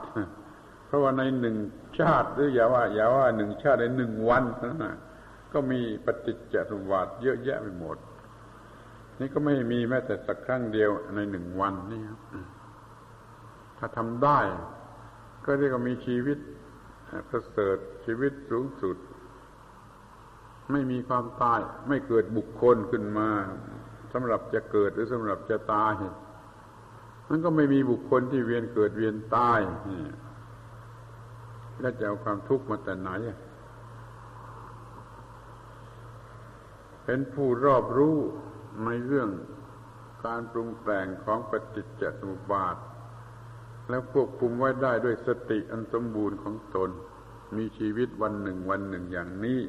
[0.87, 1.57] เพราะว่าในหนึ่ง
[2.01, 4.97] ชาติหรืออย่าว่าอย่าว่าหนึ่งชาติในหนึ่งวันนะ
[5.53, 7.97] ก็มีปฏิจจสมุปบาทเยอะแยะไปหมด
[9.21, 12.21] นี่ก็ไม่มีแม้แต่สักครั้งเดียวในหนึ่งวันนี่ครับ
[13.79, 14.41] ถ้าทำได้
[15.45, 16.39] ก็เรียกว่ามีชีวิต
[17.29, 18.97] ประเสริฐชีวิตสูงสุด
[20.73, 23.31] ไม่มีความตาย ไม่เกิดบุคคลขึ้นมา
[24.13, 25.93] สำหรับจะเกิดหรือสำหรับจะตาย
[27.29, 29.61] มันก็ไม่มีบุคคลที่เวียนเกิดเวียนตาย
[31.81, 33.11] แล้วจะเอาความทุกข์มาแต่ไหน
[37.05, 38.17] เป็นผู้รอบรู้
[38.85, 39.31] ในเรื่อง
[40.27, 42.77] การปรุงแต่งของปฏิจจสมุปบาท
[43.89, 46.91] แล้วควบคุมไว้ได้ด้วยสติอันสมบูรณ์ของตน
[47.57, 49.61] มีชีวิตวันหนึ่งวันหนึ่งอย่างนี้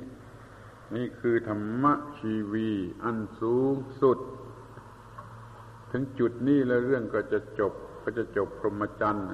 [0.95, 2.69] นี่คือธรรมะชีวี
[3.03, 4.17] อันสูงสุด
[5.91, 9.27] ถึงจุดนี้แล้วเรื่องก็จะจบก็จะจบพรหมจรรย์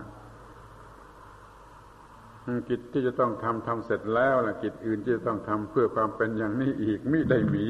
[2.70, 7.66] กิจที่จะต้องทำทำเสร็จแล้วนะกิจอื่นที่จะต้องทำเพื่อความเป็นอย่างนี้อีกไม่ได้มี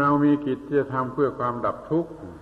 [0.00, 2.34] เรามีกิจที่จะทำเพื่อความดับทุกข์ยัง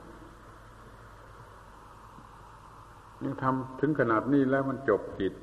[3.42, 5.34] ทำถึงขนาดนี้แล้วมันจบกิจ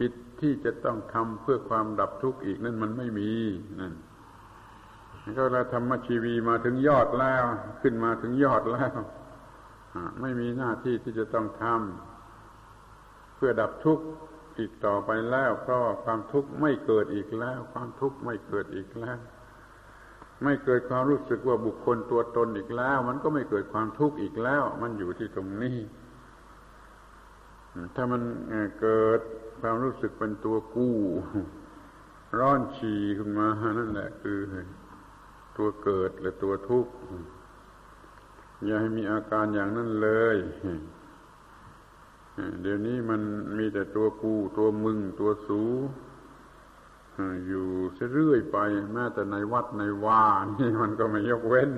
[0.00, 3.30] กิจที่จะต้องทำเพื่อความดับทุกข์อีกนั่นมันไม่มี
[3.80, 3.92] นั่น
[5.36, 7.44] ก็เราธรรมชีวีมาถึงยอดแล้ว
[7.82, 8.92] ขึ้นมาถึงยอดแล้ว
[10.20, 14.04] ไม่มีหน้าที่ที่จะต้องทำเพื่อดับทุกข์
[14.58, 19.18] อีกต่อไปแล้ว เพราะความทุกข์ไม่เกิดอีกแล้ว ความทุกข์ไม่เกิดอีกแล้ว
[20.44, 25.78] ไม่เกิดความรู้สึกว่าบุคคลตัวตนอีกแล้ว มันก็ไม่เกิดความทุกข์อีกแล้ว มันอยู่ที่ตรงนี้
[27.94, 28.22] ถ้ามัน
[28.80, 29.20] เกิด
[29.60, 30.96] ความรู้สึกเป็นตัวกู้
[32.38, 34.38] ร้อนฉี่ขึ้นมา นั่นแหละคือ
[35.56, 36.92] ตัวเกิดหรือตัวทุกข์
[38.64, 40.36] อย่าให้มีอาการอย่างนั้นเลย
[42.62, 43.20] เดี๋ยวนี้มัน
[43.58, 45.62] มีแต่ตัวกูตัวมึง ตัวสู
[47.46, 47.66] อยู่
[48.12, 48.58] เรื่อยไป
[48.92, 51.70] แม้แต่ในวัดในวานี่มันก็ไม่ยกเว้น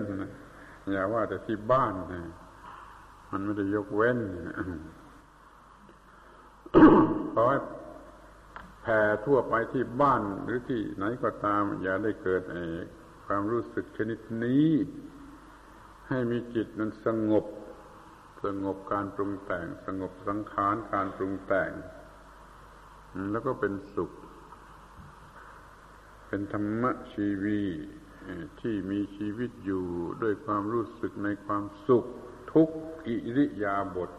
[0.92, 1.94] อย่าว่าแต่ที่บ้าน
[3.30, 4.18] มันไม่ได้ยกเว้น
[7.34, 7.58] ขอให้
[8.82, 12.42] แผ่ทั่วไปที่บ้านหรือที่ไหนก็ตาม อย่าได้เกิด
[13.26, 14.68] ความรู้สึกชนิดนี้
[16.08, 17.44] ให้มีจิตนั้นสงบ
[18.44, 21.70] สงบการปรุงแต่ง สงบสังขารการปรุงแต่ง
[23.30, 24.10] แล้วก็เป็นสุข
[26.28, 27.62] เป็นธรรมชีวี
[28.60, 29.84] ที่มีชีวิตอยู่
[30.22, 32.04] ด้วยความรู้สึกในความสุข
[32.52, 32.68] ทุก
[33.06, 34.10] อิริยาบถ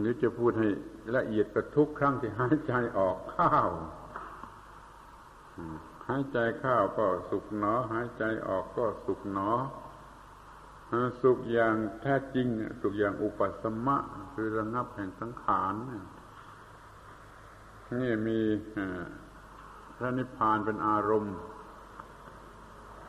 [0.00, 0.68] หรือจะพูดให้
[1.16, 3.70] ละเอียดก็ทุกครั้งที่หายใจออกข้าว
[6.08, 9.50] หายใจเข้าก็สุขหนอ หายใจออกก็สุขหนอ
[11.22, 12.46] สุขอย่างแท้จริง
[12.80, 13.96] สุขอย่างอุปสมะ
[14.34, 15.74] คือระงับแห่งสังขาร
[17.98, 18.40] นี่มี
[19.96, 21.36] พระนิพพานเป็นอารมณ์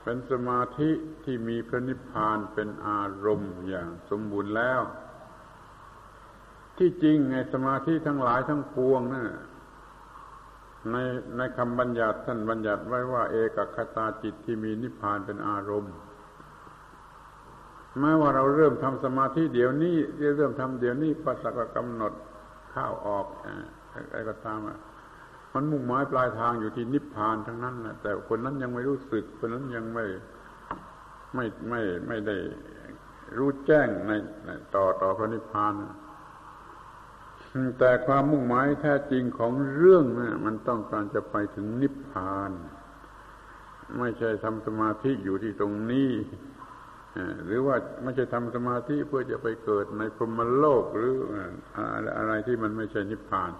[0.03, 0.89] เป็นสมาธิ
[1.23, 4.81] ที่มีพระนิพพานเป็นอารมณ์อย่างสมบูรณ์แล้ว
[6.77, 9.25] ที่จริงไงสมาธิทั้งหลายทั้งปวงนะ่ะ
[10.91, 10.95] ใน
[11.37, 15.95] ในคำบัญญัติท่านบัญญัติไว้ว่า เอกคตาจิตที่มีนิพพานเป็นอารมณ์
[17.99, 19.95] แม้ว่าเราเริ่มทำสมาธิเดี๋ยวนี้
[20.37, 22.13] เริ่มทำเดี๋ยวนี้ปัสสกกำหนด
[22.73, 23.25] ข้าวออก
[23.93, 24.77] อะไรก็ตามอะ
[25.53, 30.05] มันมุ่งหมายปลายทางอยู่ที่นิพพานทั้งนั้นนะแต่คนนั้นยังไม่รู้สึก คนนั้นยังไม่
[31.35, 32.37] ไม่ไม่ไม่ได้
[33.37, 34.11] รู้แจ้งใน
[34.75, 35.73] ต่อต่อพระนิพพาน
[37.80, 42.52] แต่ความมุ่งหมายแท้จริงของเรื่องนะมันต้องการจะไปถึงนิพพาน
[44.00, 46.12] ไม่ใช่ทำสมาธิอยู่ที่ตรงนี้
[47.46, 51.13] หรือว่าไม่ใช่ทำสมาธิเพื่อจะไปเกิดในพรหมโลกหรือ
[52.17, 53.52] อะไรที่มันไม่ใช่นิพพาน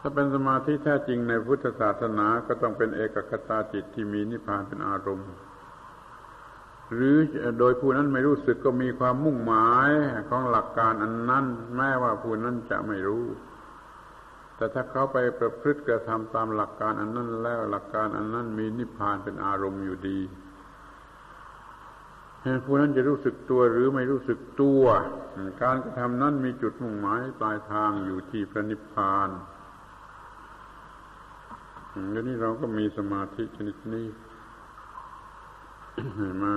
[0.00, 5.30] ถ้าเป็นสมาธิแท้จริงในพุทธศาสนาก็ต้องเป็นเอกคตาจิตที่มีนิพพานเป็นอารมณ์
[6.94, 7.16] หรือ
[7.58, 9.90] โดยผู้นั้นไม่รู้สึกก็มีความมุ่งหมาย
[10.28, 11.44] ของหลักการอันนั้น
[11.76, 13.24] แม้ว่าผู้นั้นจะไม่รู้
[14.56, 20.20] แต่ถ้าเขาไปประพฤติกระทำตามหลักการอันนั้นแล้วหลักการอันนั้นมีนิพพานเป็นอารมณ์อยู่ดี
[22.64, 24.82] ผู้นั้นจะรู้สึกตัวหรือไม่รู้สึกตัว
[25.62, 29.28] การกระทำนั้นมีจุดมุ่งหมายปลายทางอยู่ที่พระนิพพาน
[32.10, 34.06] เดี๋ยวนี้เราก็มีสมาธิชนิดนี้
[36.44, 36.56] มา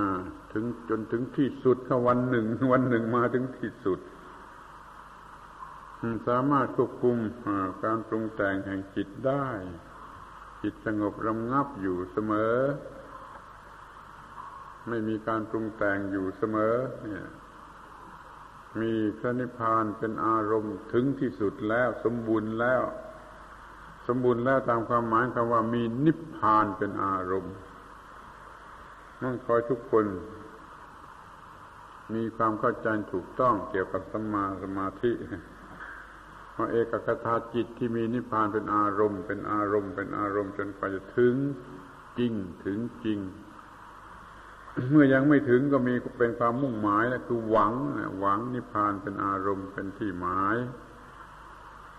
[0.52, 4.00] ถึงจนถึงที่สุดเข้าวันหนึ่ง วันหนึ่งมาถึงที่สุด
[6.28, 7.16] สามารถควบคุม
[7.84, 9.46] การปรุงแต่งแห่งจิตได้
[10.62, 12.56] จิตสงบระงับอยู่เสมอ
[14.88, 17.26] ไม่มีการปรุงแต่งอยู่เสมอ เนี่ย
[18.80, 22.82] มีพระนิพพานเป็นอารมณ์ถึงที่สุดแล้ว สมบูรณ์แล้ว
[24.06, 27.54] สมบูรณ์แล้วตามความหมายคำว่ามีนิพพานเป็นอารมณ์
[29.22, 30.06] นั่นคอยทุกคน
[32.14, 35.12] มีความเข้าใจถูกต้องเกี่ยวกับสมาสมาธิ
[36.52, 41.34] เพราะเอกคตาจิตที่มีนิพพานเป็นอารมณ์ เป็นอารมณ์เป็นอารมณ์จนกว่าจะถึง
[42.18, 42.32] จริง
[42.64, 43.18] ถึงจริง
[44.90, 47.72] เมื่อยังไม่ถึงก็มีเป็นความมุ่งหมายนะคือหวัง
[48.20, 50.56] หวังนิพพานเป็นอารมณ์เป็นที่หมาย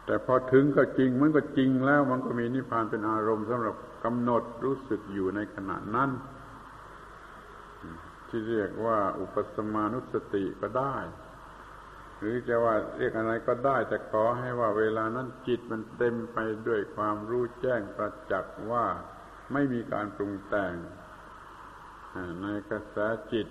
[0.05, 6.09] แต่พอถึงก็จริงมันก็จริงแล้วมันก็มีนิพพานเป็นอารมณ์สำหรับกำหนดรู้สึกอยู่ในขณะนั้น
[8.35, 10.97] ที่เรียกว่าอุปสมานุสติก็ได้
[12.19, 18.85] หรือจะว่าเรียกอะไรก็ได้ แต่ขอให้ว่าเวลานั้นจิตมันเต็มไปด้วยความรู้แจ้งประจักษ์ว่า
[19.53, 20.75] ไม่มีการปรุงแต่ง
[22.41, 22.97] ในกระแส
[23.33, 23.47] จิต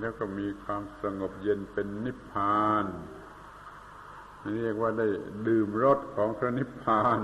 [0.00, 2.86] แล้วก็มีความสงบเย็นเป็นนิพพาน
[4.56, 5.08] เรียกว่าได้
[5.48, 7.20] ดื่มรสของพระนิพพาน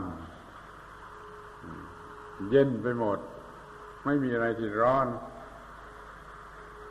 [2.51, 3.19] เย็นไปหมด
[4.05, 5.07] ไม่มีอะไรที่ร้อน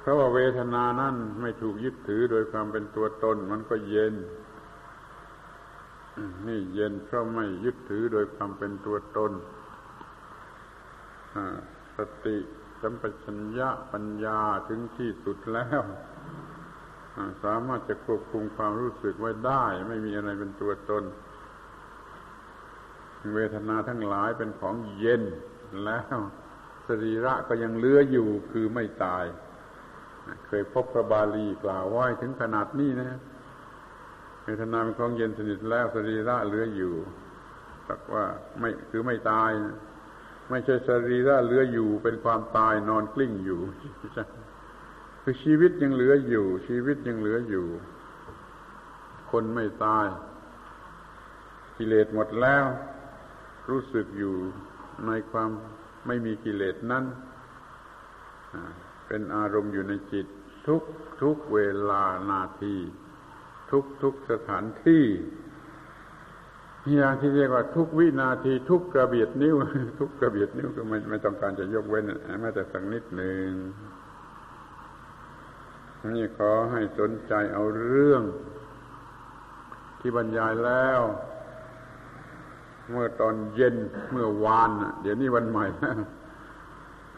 [0.06, 4.14] เพราะว่าเวทนานั้นไม่ถูกยึดถือโดยความเป็นตัวตน มันก็เย็น
[6.48, 9.32] นี่เย็นเพราะไม่ยึดถือโดยความเป็นตัวตน
[11.98, 12.38] สติ
[12.82, 15.82] สัมปชัญญะปัญญาถึงที่สุดแล้ว
[17.44, 21.04] สามารถจะควบคุมความรู้สึกไว้ได้ ไม่มีอะไรเป็นตัวตน
[23.36, 25.24] เวทนาทั้งหลายเป็นของเย็น
[25.86, 26.18] แล้ว
[26.88, 29.26] สรีระก็ยังเลื้ออยู่คือไม่ตาย
[30.48, 33.20] เคยพบพระบาลีกล่าวไว้ถึงขนาดนี้นะ
[34.44, 36.94] เวทนาเป็นของเย็นสนิทแล้วสรีระเหลืออยู่
[37.88, 38.26] สักว่า
[38.60, 39.76] ไม่คือไม่ตายนะ
[40.50, 43.60] ไม่ใช่สรีระเหลืออยู่เป็นความตายนอนกลิ้งอยู่
[45.22, 47.68] คือชีวิตยังเหลืออยู่ ชีวิตยังเหลืออยู่
[49.32, 50.08] คนไม่ตาย
[51.78, 52.66] กิเลสหมดแล้ว
[53.70, 54.36] รู้สึกอยู่
[55.08, 55.50] ในความ
[56.08, 57.04] ไม่มีกิเลสนั้น
[59.08, 60.28] เป็นอารมณ์อยู่ในจิต
[60.68, 60.82] ทุก
[61.22, 62.76] ทุกเวลานาที
[63.72, 65.06] ทุกทุกสถานที่
[66.94, 69.56] อย่างที่เรียกว่าทุกวินาที ทุกกระเบียดนิ้ว
[70.00, 72.06] ทุกกระเบียดนิ้วก็ไม่ไม่ต้องการจะยกเว้น
[72.42, 73.50] แม้แต่สักนิดหนึ่ง
[76.16, 78.24] นี่ขอให้สนใจเอาเรื่อง
[80.00, 81.02] ที่บรรยายแล้ว
[82.92, 83.76] เมื่อตอนเย็น
[84.12, 85.98] เมื่อวานเดี๋ยวนี้วันใหม่แล้ว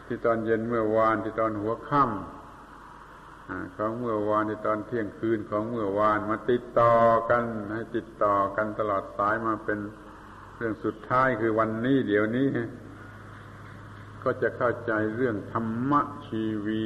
[0.08, 6.94] ที่ตอนเย็นเมื่อวานที่ตอนหัวค่ำของเมื่อวานที่ตอนเที่ยงคืนของเมื่อวานมาติดต่อ
[7.30, 7.44] กัน
[7.74, 9.78] ให้ติดต่อกันตลอดสายมาเป็น
[10.56, 12.48] เรื่องสุดท้ายคือวันนี้เดี๋ยวนี้
[14.22, 15.92] ก็จะเข้าใจเรื่องธรรม
[16.26, 16.84] ชีวี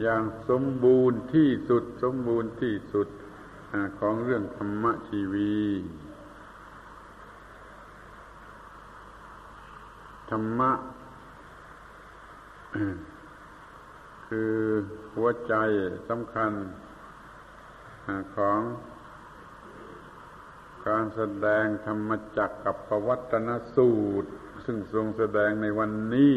[0.00, 3.08] อย่างสมบูรณ์ที่สุดสมบูรณ์ที่สุด
[3.98, 5.54] ของเรื่องธรรมชีวี
[10.30, 10.70] ธรรมะ
[14.26, 14.54] คือ
[15.14, 15.54] หัวใจ
[16.08, 16.52] สำคัญ
[18.36, 18.60] ของ
[20.86, 24.30] การแสดงธรรมจักกับปวัตนสูตร
[24.64, 26.34] ซึ่งทรงแสดงในวันนี้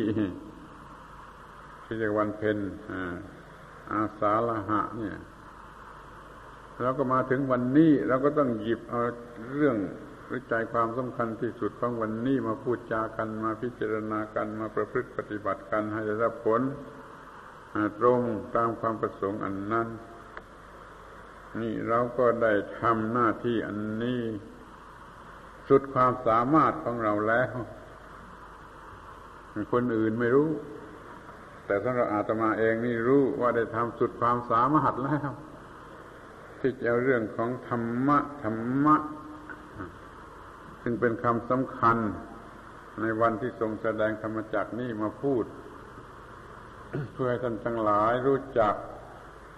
[1.84, 2.58] ที่เรียกวันเพ็ญ
[3.94, 5.18] อาสาละหะ เนี่ย
[6.82, 9.02] เราก็มาถึงวันนี้เราก็ต้องหยิบเอา
[9.56, 9.78] เรื่อง
[10.34, 16.62] วิจัยความสำคัญที่สุดของวันนี้มาพูดจากันมาพิจารณากันมาประพฤติปฏิบัติกันให้ได้รับผล
[18.00, 18.20] ตรง
[18.56, 19.88] ตามความประสงค์อันนั้น
[21.62, 24.22] นี่เราก็ได้ทำหน้าที่อันนี้
[25.70, 27.52] สุดความสามารถของเราแล้ว
[29.74, 30.50] คนอื่นไม่รู้
[31.66, 35.30] แต่สำหรับอาตมาเองนี่รู้ว่าได้ทำสุดความสามารถแล้ว
[36.60, 38.96] ที่จะเรื่องของธรรมะธรรมะ
[40.90, 41.98] ซึ่งเป็นคำสำคัญ
[43.02, 45.46] ในวันที่ทรงแสดงธรรมจักนี้มาพูด
[47.14, 48.74] เพื่อให้ท่านทั้งหลายรู้จัก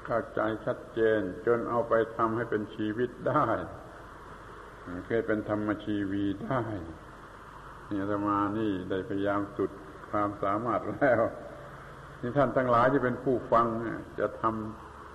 [0.05, 3.45] เข้าใจชัดเจน จนเอาไปทำให้เป็นชีวิตได้
[5.07, 6.61] เคยเป็นธรรมชีวีได้
[7.89, 9.71] นี่ธรรมานี่ได้พยายามสุด
[10.11, 11.21] ความสามารถแล้ว
[12.21, 13.65] นี่ท่านทั้งหลายที่เป็นผู้ฟัง
[14.19, 14.43] จะท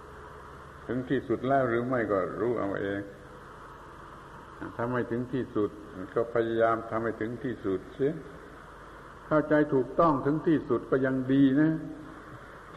[0.08, 3.02] ำถึงที่สุดแล้วหรือไม่ก็รู้เอาเอง
[4.78, 5.70] ทำให้ถึงที่สุด
[6.14, 8.14] ก็พยายามทำให้ถึงที่สุดเสีย
[9.26, 11.72] เข้าใจถูกต้องถึงที่สุดก็ยังดีนะ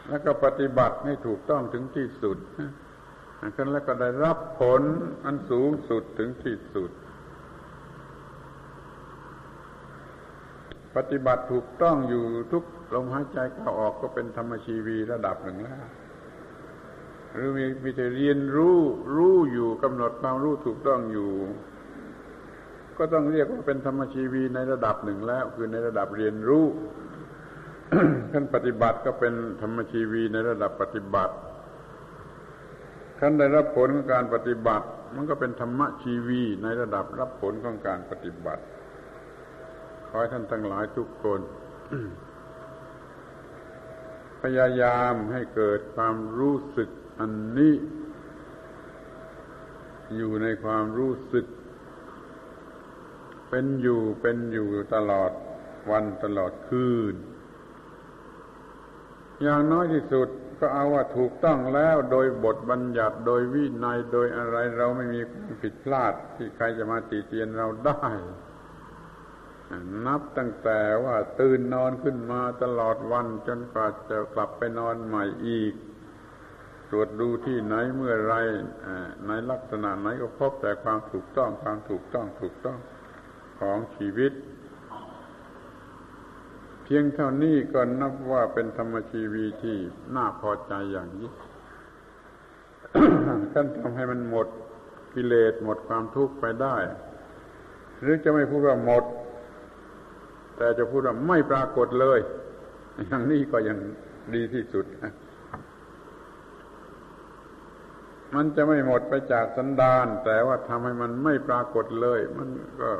[0.08, 2.38] แล้วก็ปฏิบัติให้ถูกต้องถึงที่สุด
[3.56, 4.82] กันแล้วก็ได้รับผล
[5.24, 6.90] อันสูงสุดถึงที่สุด
[10.96, 12.64] ปฏิบัติถูกต้องอยู่ทุก
[12.94, 15.84] ลมหายใจเข้าออกก็เป็นธรรมชีวีระดับหนึ่งแล้ว
[17.32, 18.78] หรือมีมีแต่เรียนรู้
[19.14, 21.30] รู้อยู่กำหนดความรู้ถูกต้องอยู่
[22.98, 26.64] ก็ต้องเรียกว่าเป็นธรรมชีวีในระดับหนึ่งแล้ว คือในระดับเรียนรู้
[28.32, 31.34] ขั้นปฏิบัติก็เป็นธรรมชีวีในระดับปฏิบัติ
[33.20, 38.62] ขั้นได้รับผลของการปฏิบัติ มันก็เป็นธรรมชีวีในระดับรับผลของการปฏิบัติ
[40.08, 41.40] ขอให้ท่านทั้งหลายทุกคน
[44.42, 46.88] พยายามให้เกิดความรู้สึก
[47.20, 47.74] อันนี้
[50.16, 51.46] อยู่ในความรู้สึก
[53.50, 55.32] เป็นอยู่เป็นอยู่ตลอด
[55.90, 57.14] วันตลอดคืน
[59.42, 60.28] อย่างน้อยที่สุด
[60.60, 65.20] ก็เอาว่าถูกต้องแล้วโดยบทบัญญัติโดยวินัยโดยอะไรเราไม่มี
[65.62, 68.04] ผิดพลาดที่ใครจะมาตีเตียนเราได้
[70.06, 75.74] นับตั้งแต่ว่าตื่นนอนขึ้นมาตลอดวันจนกว่าจะกลับไปนอนใหม่อีก
[76.90, 78.34] ตรวจดูที่ไหนเมื่อไร
[79.26, 82.78] ในลักษณะไหนก็พบแต่ความถูกต้องความถูกต้องถูกต้อง
[83.58, 84.32] ของชีวิต
[86.82, 89.76] เพียงเท่านี้ก็นับว่าเป็นธรรมชีวีที่
[90.16, 91.34] น่าพอใจอย่างยิ่ง
[93.52, 94.46] ขั้นทำให้มันหมด
[95.14, 96.76] กิเลสหมดความทุกข์ไปได้
[98.00, 99.04] หรือจะไม่พูดว่าหมด
[100.56, 102.18] แต่จะพูดว่าไม่ปรากฏเลย
[103.06, 103.78] อย่างนี้ก็ยัง
[104.34, 104.84] ดีที่สุด
[108.34, 112.48] มันจะไม่หมดไปจากสันดาน แต่ว่าทำให้มันไม่ปรากฏเลย มัน
[112.80, 112.90] ก็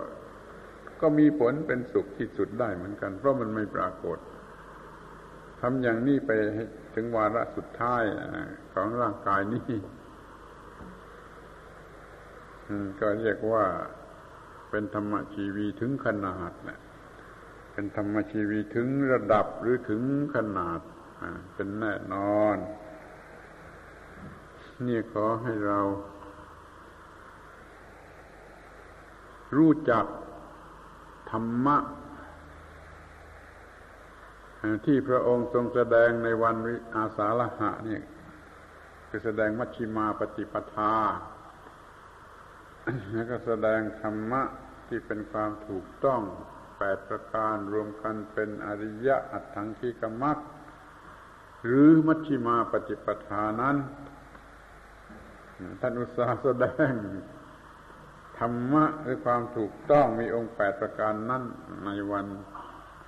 [1.00, 4.18] ก็มีผลเป็นสุขที่สุดได้เหมือนกัน เพราะมันไม่ปรากฏ
[5.60, 6.30] ทำอย่างนี้ไป
[6.94, 8.02] ถึงวาระสุดท้าย
[8.72, 9.72] ของร่างกายนี้
[13.00, 13.64] ก็เรียกว่า
[14.70, 16.78] เป็นธรรมชีวีถึงขนาดนะ
[17.72, 20.02] เป็นธรรมชีวีถึงระดับหรือถึง
[20.34, 20.80] ขนาด
[21.54, 22.56] เป็นแน่นอน
[24.86, 25.80] นี่ขอให้เรา
[29.56, 30.04] รู้จัก
[31.30, 31.76] ธรรมะ
[34.86, 38.00] ที่พระองค์ทรงแสดงในวันวิอาสาฬหะนี่
[39.08, 40.94] คือแสดงมัชชิมาปฏิปทา
[43.12, 44.42] แล้วก็แสดงธรรมะ
[44.88, 46.20] ที่เป็นความถูกต้อง
[46.78, 50.38] แปดประการรวมกันเป็นอริยะอัตถังคิกมัก
[51.64, 53.76] หรือมัชฌิมาปฏิปทานั้น
[55.80, 56.90] ท่านอุตสาห์แสดง
[58.38, 61.42] ธรรมะหรือความถูกต้องมีองค์แปดประการนั้น
[61.84, 62.26] ในวัน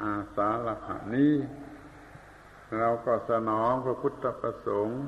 [0.02, 1.34] อาสาฬหานี้
[2.78, 5.02] เราก็สนองพระพุทธประสงค์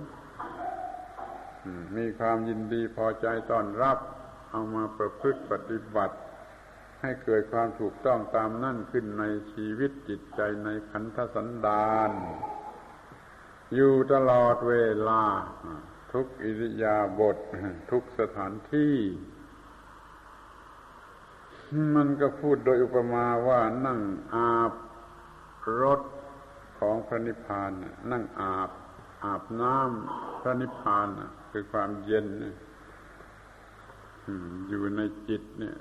[1.96, 3.98] มีความยินดีพอใจต้อนรับ
[4.50, 6.16] เอามาประพฤติปฏิบัติ
[7.02, 12.10] ให้เกิดความถูกต้องตามนั่นขึ้นในชีวิตจิตใจในขันธสันดาน
[13.74, 14.76] อยู่ตลอดเว
[15.08, 15.22] ลา
[16.12, 17.54] ทุกอิริยาบถท
[17.90, 18.96] ทุกสถานที่
[21.96, 24.00] มันก็พูดโดยอุปมาว่านั่ง
[24.34, 24.72] อาบ
[25.82, 26.00] รถ
[26.78, 27.70] ของพระนิพพาน
[28.12, 28.70] นั่งอาบ
[29.24, 31.08] อาบน้ำพระนิพพาน
[31.50, 32.26] คือความเย็น
[34.68, 35.76] อยู่ในจิตเนี่ย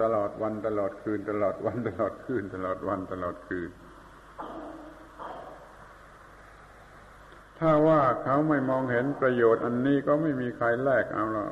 [0.00, 3.70] ตลอดวันตลอดคืน ตลอดวันตลอดคืน ตลอดวันตลอดคืน
[7.58, 11.50] ถ้าว่าเขาไม่มองเห็นประโยชน์อันนี้ก็ไม่มีใครแลกเอาแล้ว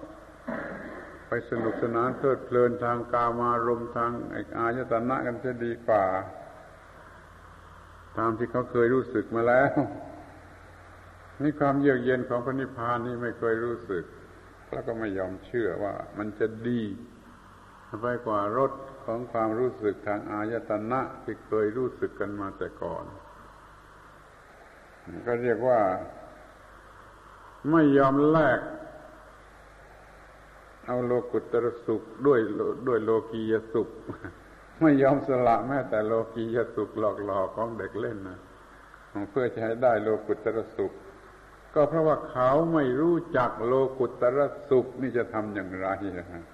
[1.28, 4.12] ไปสนุกสนานเพลิดเพลินทางกามารมทาง
[4.58, 6.04] อายตนะกันจะดีกว่า
[8.18, 9.70] ตามที่เขาเคยรู้สึกมาแล้ว
[11.42, 14.04] นี่ความเยือกเย็นของพระนิพพานนี่ไม่เคยรู้สึก
[14.70, 16.82] แล้วก็ไม่ยอมเชื่อว่ามันจะดี
[18.02, 18.72] ไปกว่ารส
[19.04, 23.04] ของความรู้สึกทางอายตนะที่เคยรู้สึกกันมาแต่ก่อน
[25.26, 25.80] ก็เรียกว่า
[27.70, 28.60] ไม่ยอมแลก
[30.87, 32.41] เอาโลกุตรสุขด้วย
[32.87, 33.89] ด้วยโลกียสุข
[34.80, 36.91] ไม่ยอมสละแม้แต่โลกียสุข
[37.24, 38.39] หลอกๆของเด็กเล่นนะ
[39.30, 40.93] เพื่อจะให้ได้โลกุตรสุข
[41.74, 44.39] ก็เพราะว่าเขาไม่รู้จักโลกุตร
[44.70, 46.45] สุขนี่จะทำอย่างไรนะ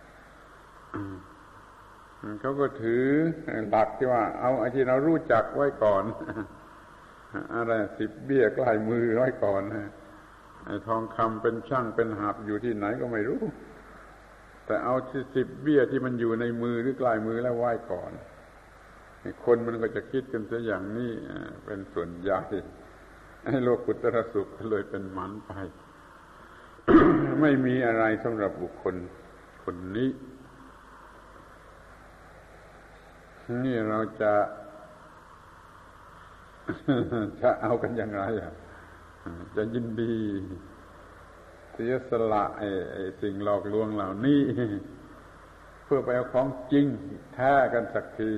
[2.40, 3.04] เขาก็ถือ
[3.70, 6.04] หลักที่ว่า เอาไอ้ที่เรารู้จักไว้ก่อน
[7.56, 9.62] อะไรสิบเบี้ยใกล้มือไว้ก่อน
[10.66, 13.42] ไอ้ทองคำเป็นช่างเป็นหาบอยู่ที่ไหนก็ไม่รู้
[14.66, 18.12] แต่เอาที่สิบเบี้ยที่มันอยู่ในมือหรือกล้มือแล้วไหว้ก่อน
[19.44, 21.12] คนมันก็จะคิดกันเสียอย่างนี้
[21.64, 22.40] เป็นส่วนใหญ่
[23.48, 25.50] ให้โลกุตรสุขเลยเป็นหมันไป
[27.40, 28.94] ไม่มีอะไรสำหรับบุคคล
[29.64, 30.10] คนนี้
[33.64, 34.32] นี่เราจะ
[37.42, 38.52] จะเอากันยังไงอะ
[39.56, 40.14] จะยินดี
[41.72, 44.42] เสียสละไอ้ไอ้สิ่งหลอกลวงเหล่านี้
[45.84, 46.86] เพื่อไปเอาของจริง
[47.34, 48.32] แท้กันสักที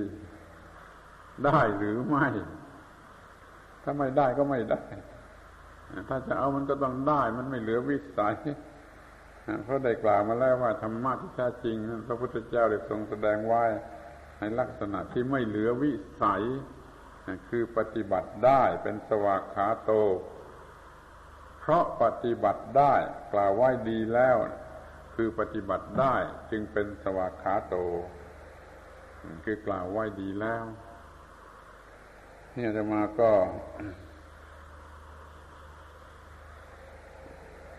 [1.45, 2.27] ได้หรือไม่
[3.83, 4.83] ถ้าไม่ได้ก็ไม่ได้
[6.09, 8.37] ถ้าจะเอามันก็ต้องได้ มันไม่เหลือวิสัย
[9.65, 11.77] เพราะได้กล่าวมาแล้วว่าธรรมะที่แท้จริง
[12.09, 13.65] พระพุทธเจ้าได้ทรงแสดงไว้
[14.39, 16.43] ในลักษณะที่ไม่เหลือวิสัย
[17.49, 19.93] คือปฏิบัติได้เป็นสวากขาโต
[21.67, 22.95] เพราะปฏิบัติได้
[23.33, 24.37] กล่าวไว้ดีแล้ว
[25.15, 26.15] คือปฏิบัติได้
[26.51, 27.77] จึงเป็นสวากขาโต
[29.45, 30.65] คือกล่าวไว้ดีแล้ว
[32.53, 33.33] เนี่ยจะมาก็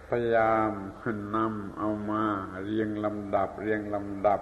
[0.10, 0.72] พยายาม
[1.02, 2.24] ขึ้นนำเอามา
[2.64, 4.42] เรียงลำดับ เรียงลำดับ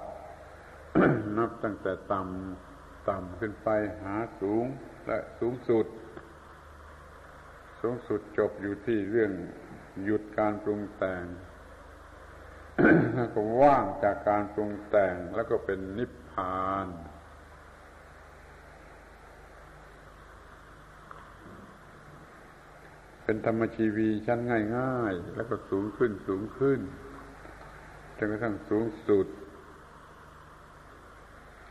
[1.38, 3.70] นับตั้งแต่ต่ำต่ำขึ้นไป
[4.04, 4.66] หาสูง
[5.08, 5.86] และสูงสุด
[7.86, 9.32] สูงสุดจบอยู่ที่เรื่อง
[10.04, 11.26] หยุดการปรุงแต่ง
[13.16, 16.88] แล้วก็ว่างจากการปรุงแต่งแล้วก็เป็นนิพพาน
[23.24, 24.40] เป็นธรรมชีวีชั้น
[24.78, 26.80] ง่าย ๆ แล้วก็สูงขึ้นสูงขึ้น
[28.18, 29.28] จนกระทั่งสูงสุด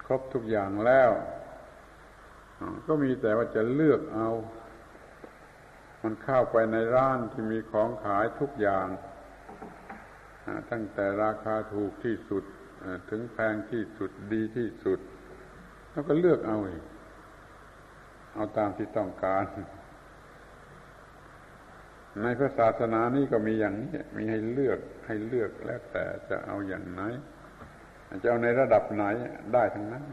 [0.06, 1.10] ครบทุกอย่างแล้ว
[2.86, 4.30] ก็มีแต่ว่าจะเลือกเอา
[6.02, 8.86] มันเข้าไปในร้านที่มีของขายทุกอย่าง
[10.70, 12.44] ตั้งแต่ราคาถูกที่สุด
[13.10, 14.98] ถึงแพงที่สุดดีที่สุด
[15.90, 16.82] แล้วก็เลือกเอาเอง
[18.34, 19.44] เอาตามที่ต้องการ
[22.22, 27.02] ในพระศาสนานี้ก็มีอย่างนี้มีให้เลือกให้เลือกแล้วแต่จะเอาอย่างไหน
[28.22, 29.04] จะเอาในระดับไหน
[29.54, 30.04] ได้ทั้งนั้น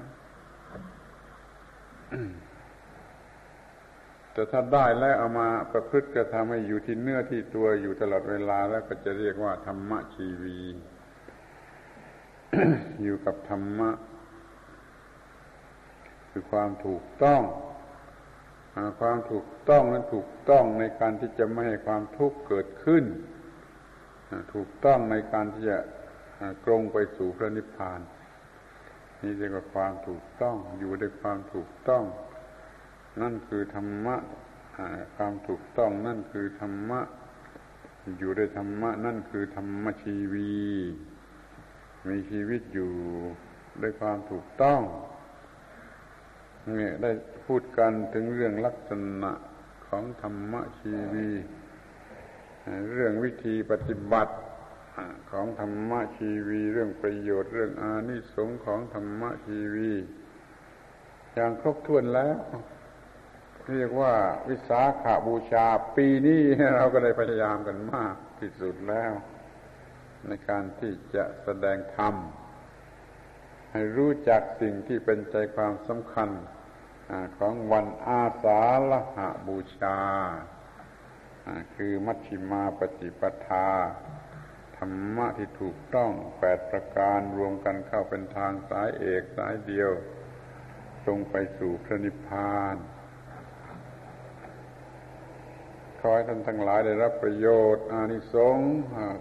[4.40, 10.60] แต่ถ้าได้แล้วเอามาประพฤติกระทำให้อยู่ที่เนื้อที่ตัวอยู่ตลอดเวลาแล้วก็จะเรียกว่าธรรมะชีวี
[13.02, 13.90] อยู่กับธรรมะ
[16.32, 17.42] คือความถูกต้อง
[19.00, 23.04] ความถูกต้องนั้นถูกต้องในการที่จะไม่ให้ความทุกข์เกิดขึ้น
[24.54, 25.80] ถูกต้องในการที่จะ
[26.66, 28.00] กรงไปสู่พระนิพพาน
[29.22, 32.06] นี่เรียกว่าความถูกต้องอยู่ด้วยความถูกต้อง
[33.22, 34.16] นั่นคือธรรมะ
[35.16, 37.02] ความถูกต้องนั่นคือธรรมะ
[38.18, 40.52] อยู่ด้วยธรรมะ นั่นคือธรรมชีวี
[42.08, 42.92] มีชีวิตอยู่
[43.82, 44.82] ด้วยความถูกต้อง
[46.78, 47.12] เนี่ยได้
[47.46, 48.92] พูดกันถึงเรื่องลักษ
[49.22, 49.32] ณะ
[49.88, 51.30] ของธรรมชีวี
[52.94, 54.34] เรื่องวิธีปฏิบัติ
[55.32, 59.92] ของธรรมชีวี เรื่องประโยชน์เรื่องอานิสงส์ของธรรมชีวี
[61.34, 62.38] อย่างครบถ้วนแล้ว
[63.72, 64.14] เรียกว่า
[64.50, 65.66] วิสาขาบูชา
[65.96, 66.42] ปีนี้
[66.76, 69.14] เราก็ได้พยายามกันมากที่สุดแล้ว
[70.28, 72.16] ในการที่จะแสดงธรรม
[73.72, 76.30] ให้รู้จักสิ่งที่เป็นใจความสำคัญ
[77.38, 80.00] ของวันอาสาฬหาบูชา
[81.76, 83.70] คือมัชฌิมาปฏิปทา
[84.78, 89.92] ธรรมะที่ถูกต้องแปดประการรวมกันเข้าเป็นทางสายเอกสายเดียว
[91.04, 92.76] ตรงไปสู่พระนิพพาน
[96.02, 98.76] ขอให้ท่านทั้งหลายได้รับประโยชน์ อานิสงส์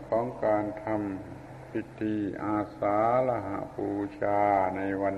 [0.09, 4.41] ของการทำพิธีอาสาฬหาบูชา
[4.76, 5.16] ในวัน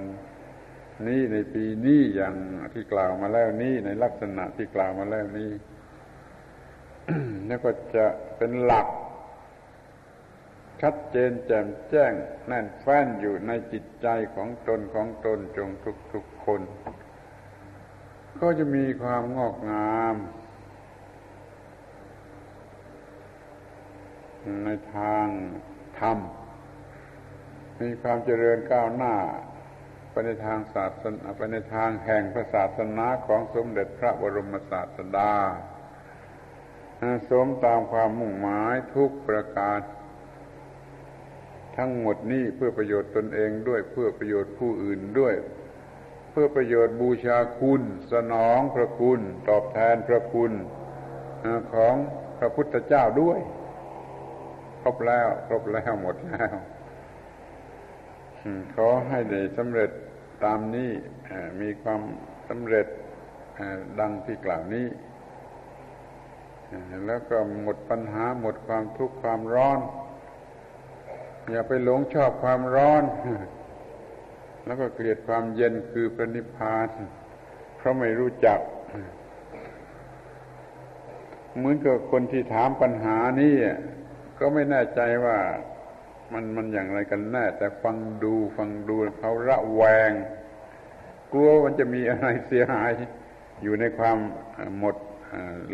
[1.06, 2.34] นี้ในปีนี้อย่าง
[2.74, 5.50] ที่กล่าวมาแล้วนี้ในลักษณะที่กล่าวมาแล้วนี้
[7.46, 8.06] แล้วก็จะ
[8.36, 8.88] เป็นหลัก
[10.82, 12.12] ชัดเจนแจ่มแจ้ง
[12.46, 16.60] แน่นแฟ้นอยู่ในจิตใจของตนของตนจงทุกทุกคน
[18.40, 20.16] ก็จะมีความงอกงาม
[24.64, 25.26] ในทาง
[26.00, 26.18] ธรรม
[27.80, 29.14] มีความเจริญก้าวหน้า
[30.10, 35.32] ไปในทางศาสนาไปในทางแห่งพระศาสนาของสมเด็จพระบรมศาสดา
[37.30, 39.80] สมตามความมุ่งหมายทุกประการ
[41.76, 45.34] ทั้งหมดนี้เพื่อประโยชน์ตนเองด้วยเพื่อประโยชน์ผู้อื่นด้วย
[46.30, 47.82] เพื่อประโยชน์บูชาคุณ
[48.12, 50.52] สนองพระคุณ ตอบแทนพระคุณ
[51.72, 51.94] ของ
[52.38, 53.40] พระพุทธเจ้าด้วย
[54.82, 56.54] ครบแล้ว ครบแล้วหมดแล้ว
[58.74, 59.90] ขอให้ได้สำเร็จ
[60.44, 60.90] ตามนี้
[61.60, 62.00] มีความ
[62.48, 62.86] สำเร็จ
[64.00, 64.86] ดังที่กล่าวนี้
[67.06, 69.78] แล้วก็หมดปัญหาหมดความทุกข์ความร้อน
[71.50, 73.02] อย่าไปหลงชอบความร้อน
[74.64, 76.88] แล้วก็เกลียดความเย็นคือพระนิพพาน
[77.76, 78.58] เพราะไม่รู้จัก
[81.56, 83.54] เหมือนกับคนที่ถามปัญหานี่
[84.40, 85.38] ก็ไม่แน่ใจว่า
[86.32, 90.12] มันมันอย่างไรกันแน่ แต่ฟังดูฟังดูเขาระแวง
[91.32, 92.90] กลัวมันจะมีอะไรเสียหาย
[93.62, 94.18] อยู่ในความ
[94.78, 94.96] หมด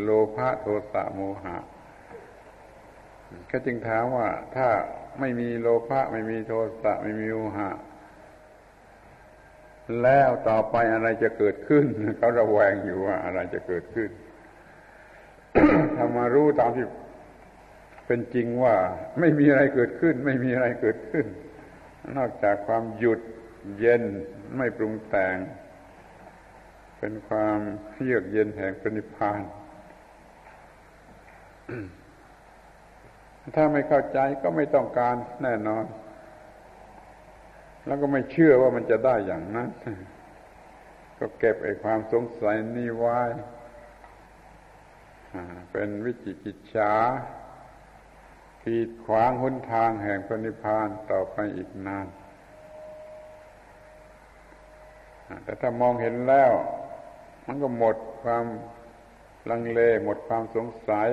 [0.02, 1.56] โลภะโทสะโมหะ
[3.48, 4.68] เขาจึงถามว่าถ้า
[5.20, 6.52] ไม่มีโลภะไม่มีโท
[6.82, 7.70] สะไม่มีโมหะ
[10.02, 11.84] แล้วต่อไปอะไรจะเกิดขึ้น
[12.18, 14.10] เขาระแวงอยู่ว่าอะไรจะเกิดขึ้น
[15.96, 16.86] ถ้ามารู้ตามที่
[18.06, 18.76] เป็นจริงว่า
[19.20, 21.26] ไม่มีอะไรเกิดขึ้น ไม่มีอะไรเกิดขึ้น
[22.16, 23.20] นอกจากความหยุด
[23.78, 24.02] เย็น
[24.56, 25.36] ไม่ปรุงแต่ง
[26.98, 27.58] เป็นความ
[28.04, 29.40] เยือกเย็นแห่งพระนิพาน
[33.56, 35.84] ถ้าไม่เข้าใจก็ไม่ต้องการแน่นอน
[37.86, 39.68] แล้วก็ไม่เชื่อว่ามันจะได้อย่างนั้น
[41.18, 43.20] ก็เก็บไอ้ความสงสัยนี้ไว้
[45.72, 46.92] เป็นวิจิกิจฉา
[48.68, 52.06] ขีดขวางหนทางแห่งพระนิพพานต่อไปอีกนาน
[55.44, 56.52] แต่ถ้ามองเห็นแล้ว
[57.46, 58.46] มันก็หมดความ
[59.50, 61.08] ลังเล หมดความสงสัย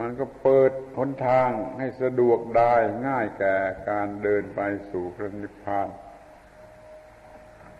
[0.00, 1.48] มันก็เปิดหนทาง
[1.78, 2.74] ให้สะดวกได้
[3.06, 3.56] ง่ายแก่
[3.88, 5.88] การเดินไปสู่พระนิพพาน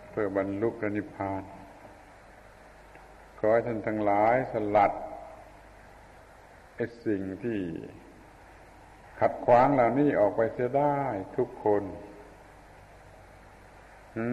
[0.09, 1.41] เพื่อบรรลุพระนิพพาน
[3.39, 4.91] ขอให้ท่านทั้งหลายสลัด
[6.75, 7.59] ไอ้สิ่งที่
[9.19, 10.97] ขัดขวางเหล่านี้ออกไปเสียได้
[11.37, 11.83] ทุกคน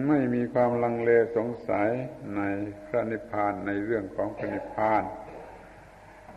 [0.07, 1.89] ไม่มีความลังเลสงสัย
[2.35, 2.41] ใน
[2.87, 5.03] พระนิพพานในเรื่องของพระนิพพาน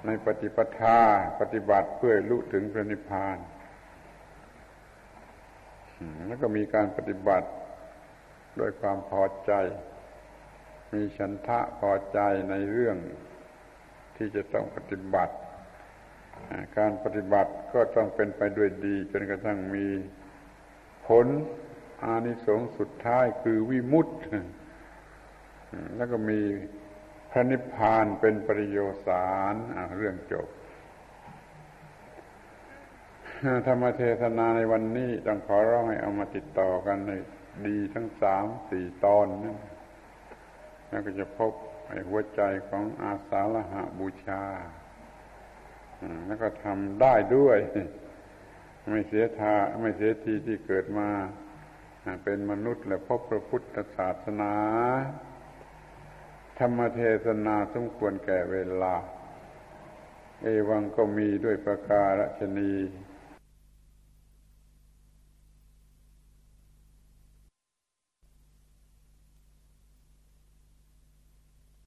[0.06, 1.00] ในปฏิปทา
[1.40, 3.36] ปฏิบัติเพื่อรู้ถึงพระนิพพาน
[6.26, 7.48] แล้วก็มีการปฏิบัติ
[8.60, 9.52] ด้วยความพอใจ
[10.92, 12.18] มีฉันทะพอใจ
[12.50, 12.96] ในเรื่อง
[14.16, 15.34] ที่จะต้องปฏิบัติ
[16.78, 19.86] การปฏิบัติก็ต้องเป็นไปด้วยดี จนกระทั่งมี
[21.06, 21.26] ผล
[22.04, 24.14] อานิสงส์สุดท้ายคือวิมุตติ
[25.96, 26.40] แล้วก็มี
[27.30, 29.54] พระนิพพานเป็นปริโยสาร
[29.98, 30.48] เรื่องจบ
[33.66, 37.12] ธรรมเทศนาในวันนี้ต้องขอร้องให้เอามาติดต่อกันใน
[37.66, 39.58] ดีทั้งสามสี่ตอนนั่น
[40.88, 41.52] แล้วก็จะพบ
[42.08, 44.42] หัวใจของอาสาฬหาบูชา
[46.26, 47.58] แล้วก็ทำได้ด้วย
[48.90, 51.08] ไม่เสียทาไม่เสียทีที่เกิดมา
[52.24, 54.52] เป็นมนุษย์และพบพระพุทธศาสนา
[56.58, 58.94] ธรรมเทศนาสมควรแก่เวลา
[60.42, 62.72] เอวังก็มีด้วยประการชนี